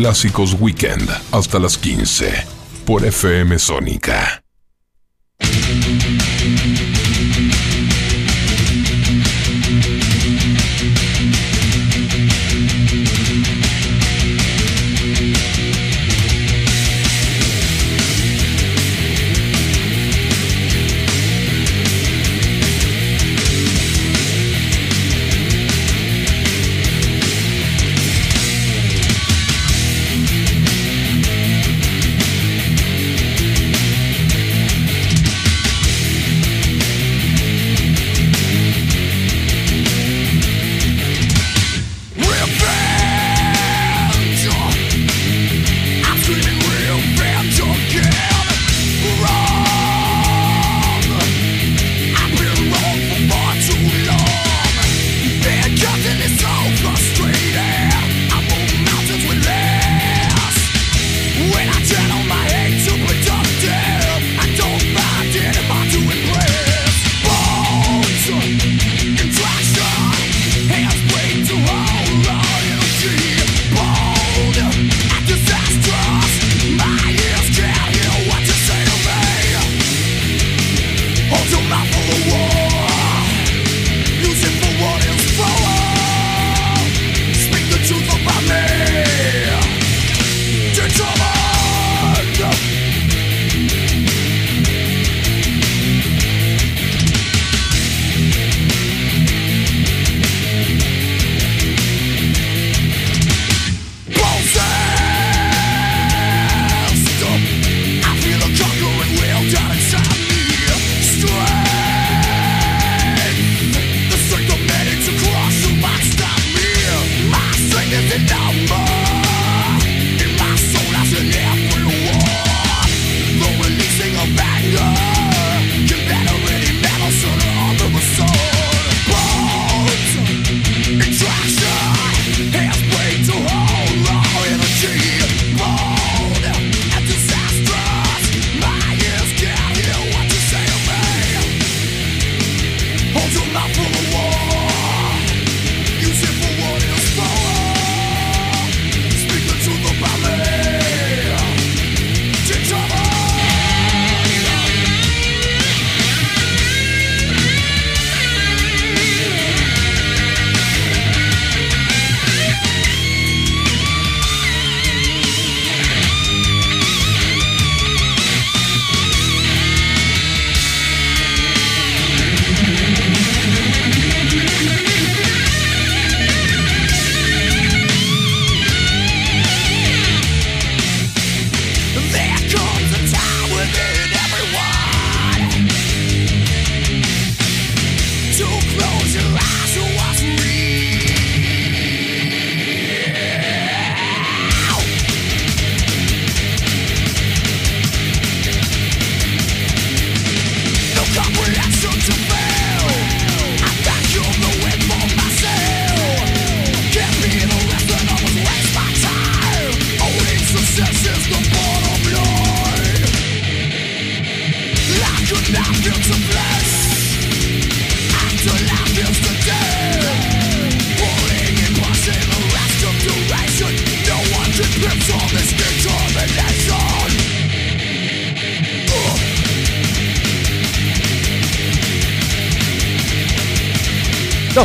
Clásicos 0.00 0.56
Weekend 0.58 1.10
hasta 1.30 1.58
las 1.58 1.76
15 1.76 2.32
por 2.86 3.04
FM 3.04 3.58
Sónica. 3.58 4.42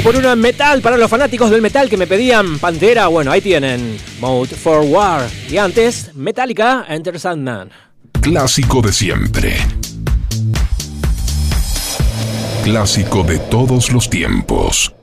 por 0.02 0.16
1 0.16 0.34
en 0.34 0.40
metal 0.40 0.82
para 0.82 0.98
los 0.98 1.10
fanáticos 1.10 1.50
del 1.50 1.62
metal 1.62 1.90
que 1.90 1.98
me 1.98 2.08
pedían 2.08 2.60
Pantera. 2.60 3.08
Bueno, 3.08 3.32
ahí 3.32 3.42
tienen 3.42 3.98
Mode 4.20 4.56
for 4.56 4.82
War. 4.82 5.28
Y 5.50 5.58
antes, 5.58 6.16
Metallica 6.16 6.86
Enter 6.88 7.20
Sandman. 7.20 7.70
Clásico 8.22 8.82
de 8.82 8.92
siempre. 8.92 9.58
Clásico 12.64 13.24
de 13.24 13.38
todos 13.38 13.92
los 13.92 14.10
tiempos. 14.10 14.95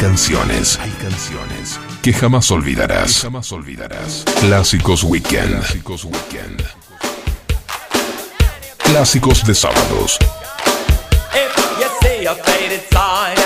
canciones, 0.00 0.78
hay 0.80 0.90
canciones 0.92 1.78
que 2.00 2.14
jamás 2.14 2.50
olvidarás. 2.50 3.16
Que 3.16 3.20
jamás 3.20 3.52
olvidarás. 3.52 4.24
Clásicos 4.40 5.04
Weekend. 5.04 5.58
Clásicos 5.58 6.04
Weekend. 6.04 6.64
Clásicos 8.78 9.44
de 9.44 9.54
sábados. 9.54 10.18
If 11.34 11.54
you 11.78 11.88
see 12.00 12.26
a 12.26 12.34
faded 12.34 12.80
sign, 12.90 13.39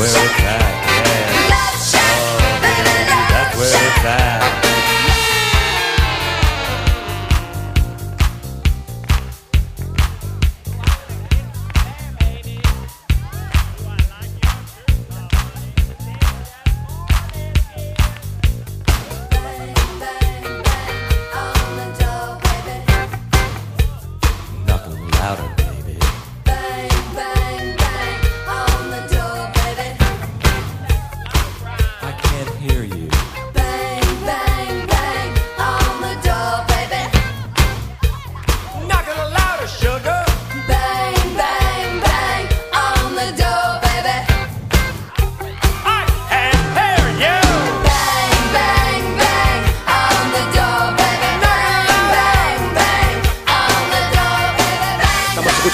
where 0.00 0.08
it 0.08 0.49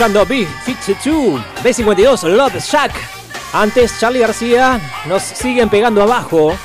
escuchando 0.07 0.27
B52, 0.27 1.43
B52, 1.63 2.29
Love 2.29 2.61
Shack. 2.61 2.93
Antes, 3.53 3.99
Charlie 3.99 4.21
García 4.21 4.81
nos 5.07 5.23
siguen 5.23 5.69
pegando 5.69 6.03
abajo. 6.03 6.57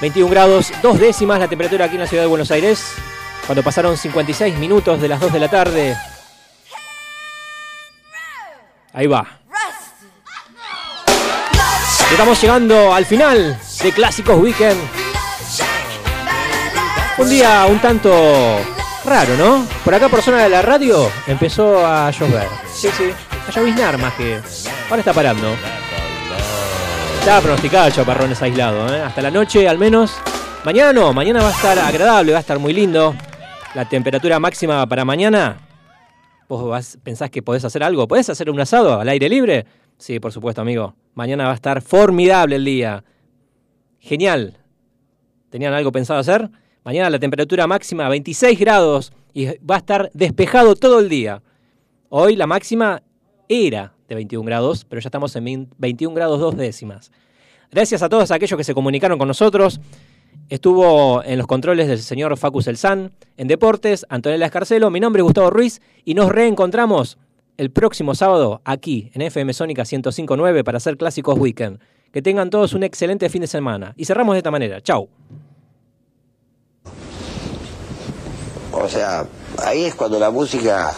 21 0.00 0.30
grados, 0.30 0.72
dos 0.82 0.98
décimas 0.98 1.38
la 1.38 1.48
temperatura 1.48 1.84
aquí 1.84 1.96
en 1.96 2.00
la 2.00 2.06
ciudad 2.06 2.22
de 2.22 2.28
Buenos 2.28 2.50
Aires. 2.50 2.94
Cuando 3.46 3.62
pasaron 3.62 3.98
56 3.98 4.56
minutos 4.56 5.00
de 5.00 5.08
las 5.08 5.20
2 5.20 5.32
de 5.32 5.40
la 5.40 5.48
tarde. 5.48 5.96
Ahí 8.94 9.06
va. 9.06 9.26
Estamos 12.10 12.40
llegando 12.40 12.94
al 12.94 13.04
final 13.04 13.60
de 13.82 13.92
Clásicos 13.92 14.38
Weekend. 14.38 14.80
Un 17.18 17.28
día 17.28 17.66
un 17.68 17.78
tanto 17.78 18.79
raro, 19.10 19.36
¿no? 19.36 19.66
Por 19.84 19.94
acá, 19.94 20.08
por 20.08 20.22
zona 20.22 20.44
de 20.44 20.48
la 20.48 20.62
radio, 20.62 21.10
empezó 21.26 21.84
a 21.86 22.10
llover. 22.12 22.46
Sí, 22.72 22.88
sí, 22.96 23.10
a 23.48 23.50
lloviznar 23.50 23.98
más 23.98 24.14
que. 24.14 24.40
Ahora 24.88 25.00
está 25.00 25.12
parando. 25.12 25.52
Estaba 27.18 27.40
pronosticado 27.42 27.86
el 27.88 27.92
chaparrones 27.92 28.40
aislado, 28.40 28.94
¿eh? 28.94 29.02
Hasta 29.02 29.20
la 29.20 29.30
noche 29.30 29.68
al 29.68 29.78
menos. 29.78 30.12
Mañana 30.64 30.92
no, 30.92 31.12
mañana 31.12 31.42
va 31.42 31.48
a 31.48 31.52
estar 31.52 31.78
agradable, 31.78 32.32
va 32.32 32.38
a 32.38 32.40
estar 32.40 32.58
muy 32.58 32.72
lindo. 32.72 33.14
La 33.74 33.88
temperatura 33.88 34.38
máxima 34.38 34.86
para 34.86 35.04
mañana. 35.04 35.58
¿Vos 36.48 36.68
vas- 36.68 36.98
pensás 37.02 37.30
que 37.30 37.42
podés 37.42 37.64
hacer 37.64 37.82
algo? 37.82 38.08
¿Podés 38.08 38.28
hacer 38.30 38.48
un 38.50 38.60
asado 38.60 38.98
al 39.00 39.08
aire 39.08 39.28
libre? 39.28 39.66
Sí, 39.98 40.18
por 40.18 40.32
supuesto, 40.32 40.60
amigo. 40.62 40.94
Mañana 41.14 41.44
va 41.44 41.52
a 41.52 41.54
estar 41.54 41.82
formidable 41.82 42.56
el 42.56 42.64
día. 42.64 43.04
Genial. 43.98 44.56
¿Tenían 45.50 45.74
algo 45.74 45.92
pensado 45.92 46.20
hacer? 46.20 46.48
Mañana 46.82 47.10
la 47.10 47.18
temperatura 47.18 47.66
máxima 47.66 48.08
26 48.08 48.58
grados 48.58 49.12
y 49.34 49.46
va 49.58 49.74
a 49.74 49.78
estar 49.78 50.10
despejado 50.14 50.74
todo 50.74 51.00
el 51.00 51.10
día. 51.10 51.42
Hoy 52.08 52.36
la 52.36 52.46
máxima 52.46 53.02
era 53.48 53.92
de 54.08 54.14
21 54.14 54.46
grados, 54.46 54.86
pero 54.86 55.00
ya 55.00 55.08
estamos 55.08 55.36
en 55.36 55.44
20 55.44 55.74
21 55.76 56.14
grados 56.14 56.40
dos 56.40 56.56
décimas. 56.56 57.12
Gracias 57.70 58.02
a 58.02 58.08
todos 58.08 58.30
aquellos 58.30 58.56
que 58.56 58.64
se 58.64 58.74
comunicaron 58.74 59.18
con 59.18 59.28
nosotros. 59.28 59.78
Estuvo 60.48 61.22
en 61.22 61.36
los 61.38 61.46
controles 61.46 61.86
del 61.86 61.98
señor 61.98 62.36
Facus 62.38 62.66
Elsan, 62.66 63.12
en 63.36 63.46
Deportes, 63.46 64.06
Antonella 64.08 64.46
Escarcelo, 64.46 64.90
mi 64.90 65.00
nombre 65.00 65.20
es 65.20 65.24
Gustavo 65.24 65.50
Ruiz 65.50 65.82
y 66.04 66.14
nos 66.14 66.30
reencontramos 66.30 67.18
el 67.58 67.70
próximo 67.70 68.14
sábado 68.14 68.62
aquí 68.64 69.10
en 69.12 69.20
FM 69.20 69.52
Sónica 69.52 69.82
1059 69.82 70.64
para 70.64 70.78
hacer 70.78 70.96
Clásicos 70.96 71.38
Weekend. 71.38 71.78
Que 72.10 72.22
tengan 72.22 72.48
todos 72.48 72.72
un 72.72 72.82
excelente 72.84 73.28
fin 73.28 73.42
de 73.42 73.46
semana. 73.46 73.92
Y 73.96 74.06
cerramos 74.06 74.34
de 74.34 74.38
esta 74.38 74.50
manera. 74.50 74.80
Chau. 74.80 75.08
O 78.72 78.88
sea, 78.88 79.26
ahí 79.58 79.84
es 79.84 79.94
cuando 79.94 80.18
la 80.18 80.30
música. 80.30 80.92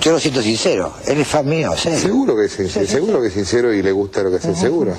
Yo 0.00 0.12
lo 0.12 0.20
siento 0.20 0.40
sincero. 0.42 0.94
Él 1.06 1.20
es 1.20 1.28
fan 1.28 1.46
mío, 1.46 1.72
¿sí? 1.76 1.96
Seguro 1.96 2.36
que 2.36 2.48
sí, 2.48 2.68
sí, 2.68 2.86
seguro 2.86 3.20
que 3.20 3.28
es 3.28 3.34
sincero 3.34 3.72
y 3.72 3.82
le 3.82 3.90
gusta 3.92 4.22
lo 4.22 4.30
que 4.30 4.36
hace, 4.36 4.54
seguro. 4.54 4.92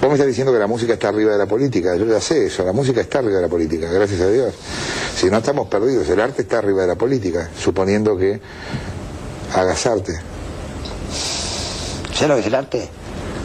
Vos 0.00 0.08
me 0.10 0.14
estás 0.14 0.26
diciendo 0.26 0.52
que 0.52 0.58
la 0.58 0.66
música 0.66 0.92
está 0.92 1.08
arriba 1.08 1.32
de 1.32 1.38
la 1.38 1.46
política, 1.46 1.96
yo 1.96 2.04
ya 2.04 2.20
sé 2.20 2.46
eso, 2.46 2.62
la 2.64 2.72
música 2.74 3.00
está 3.00 3.20
arriba 3.20 3.36
de 3.36 3.42
la 3.42 3.48
política, 3.48 3.90
gracias 3.90 4.20
a 4.20 4.28
Dios. 4.28 4.54
Si 5.16 5.30
no 5.30 5.38
estamos 5.38 5.68
perdidos, 5.68 6.06
el 6.10 6.20
arte 6.20 6.42
está 6.42 6.58
arriba 6.58 6.82
de 6.82 6.88
la 6.88 6.96
política, 6.96 7.48
suponiendo 7.58 8.16
que 8.18 8.38
hagas 9.54 9.86
arte. 9.86 10.20
¿Sabes 12.12 12.28
lo 12.28 12.34
que 12.34 12.40
es 12.42 12.46
el 12.46 12.54
arte? 12.54 12.88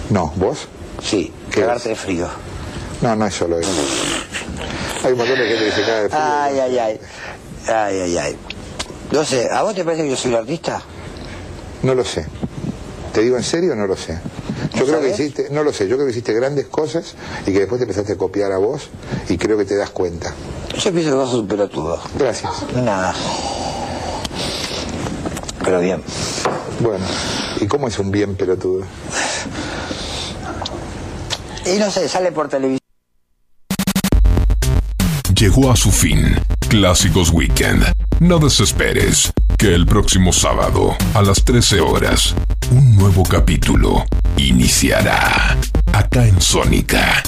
No, 0.09 0.33
¿vos? 0.35 0.67
Sí, 1.01 1.31
¿Qué 1.49 1.61
cagarte 1.61 1.83
es? 1.93 1.97
de 1.97 2.03
frío. 2.03 2.27
No, 3.01 3.15
no 3.15 3.25
es 3.25 3.33
solo 3.33 3.57
eso. 3.57 3.69
Hay 5.03 5.11
un 5.13 5.17
montón 5.17 5.37
de 5.39 5.47
gente 5.47 5.65
que 5.65 5.71
se 5.71 5.81
cae 5.81 6.03
de 6.03 6.09
frío. 6.09 6.21
Ay, 6.21 6.59
ay, 6.59 6.77
ay. 6.77 6.99
Ay, 7.67 7.99
ay, 8.01 8.17
ay. 8.17 8.37
No 9.11 9.25
sé, 9.25 9.49
¿a 9.51 9.63
vos 9.63 9.75
te 9.75 9.83
parece 9.83 10.03
que 10.03 10.09
yo 10.09 10.15
soy 10.15 10.31
un 10.31 10.37
artista? 10.37 10.81
No 11.83 11.95
lo 11.95 12.05
sé. 12.05 12.25
¿Te 13.13 13.21
digo 13.21 13.35
en 13.37 13.43
serio? 13.43 13.75
No 13.75 13.87
lo 13.87 13.97
sé. 13.97 14.19
Yo 14.73 14.81
¿No 14.81 14.85
creo 14.85 15.01
que 15.01 15.09
hiciste, 15.09 15.47
no 15.51 15.63
lo 15.63 15.73
sé, 15.73 15.87
yo 15.87 15.95
creo 15.95 16.05
que 16.05 16.11
hiciste 16.11 16.33
grandes 16.33 16.67
cosas 16.67 17.15
y 17.45 17.51
que 17.51 17.59
después 17.59 17.79
te 17.79 17.83
empezaste 17.83 18.13
a 18.13 18.17
copiar 18.17 18.51
a 18.51 18.57
vos 18.57 18.89
y 19.27 19.37
creo 19.37 19.57
que 19.57 19.65
te 19.65 19.75
das 19.75 19.89
cuenta. 19.89 20.33
Yo 20.77 20.91
pienso 20.91 21.09
que 21.09 21.15
vos 21.15 21.29
sos 21.29 21.39
un 21.39 21.47
pelotudo. 21.47 21.99
Gracias. 22.17 22.51
Nada. 22.75 23.13
Pero 25.63 25.79
bien. 25.81 26.01
Bueno, 26.79 27.05
¿y 27.59 27.67
cómo 27.67 27.87
es 27.87 27.99
un 27.99 28.11
bien 28.11 28.35
pelotudo? 28.35 28.85
Y 31.65 31.77
no 31.77 31.91
sé, 31.91 32.07
sale 32.07 32.31
por 32.31 32.47
televisión. 32.47 32.80
Llegó 35.41 35.71
a 35.71 35.75
su 35.75 35.91
fin. 35.91 36.35
Clásicos 36.69 37.31
Weekend. 37.31 37.83
No 38.19 38.37
desesperes, 38.37 39.33
que 39.57 39.73
el 39.73 39.87
próximo 39.87 40.31
sábado, 40.31 40.95
a 41.15 41.23
las 41.23 41.43
13 41.43 41.79
horas, 41.79 42.35
un 42.69 42.95
nuevo 42.95 43.23
capítulo 43.23 44.05
iniciará. 44.37 45.57
Acá 45.93 46.27
en 46.27 46.39
Sónica 46.39 47.23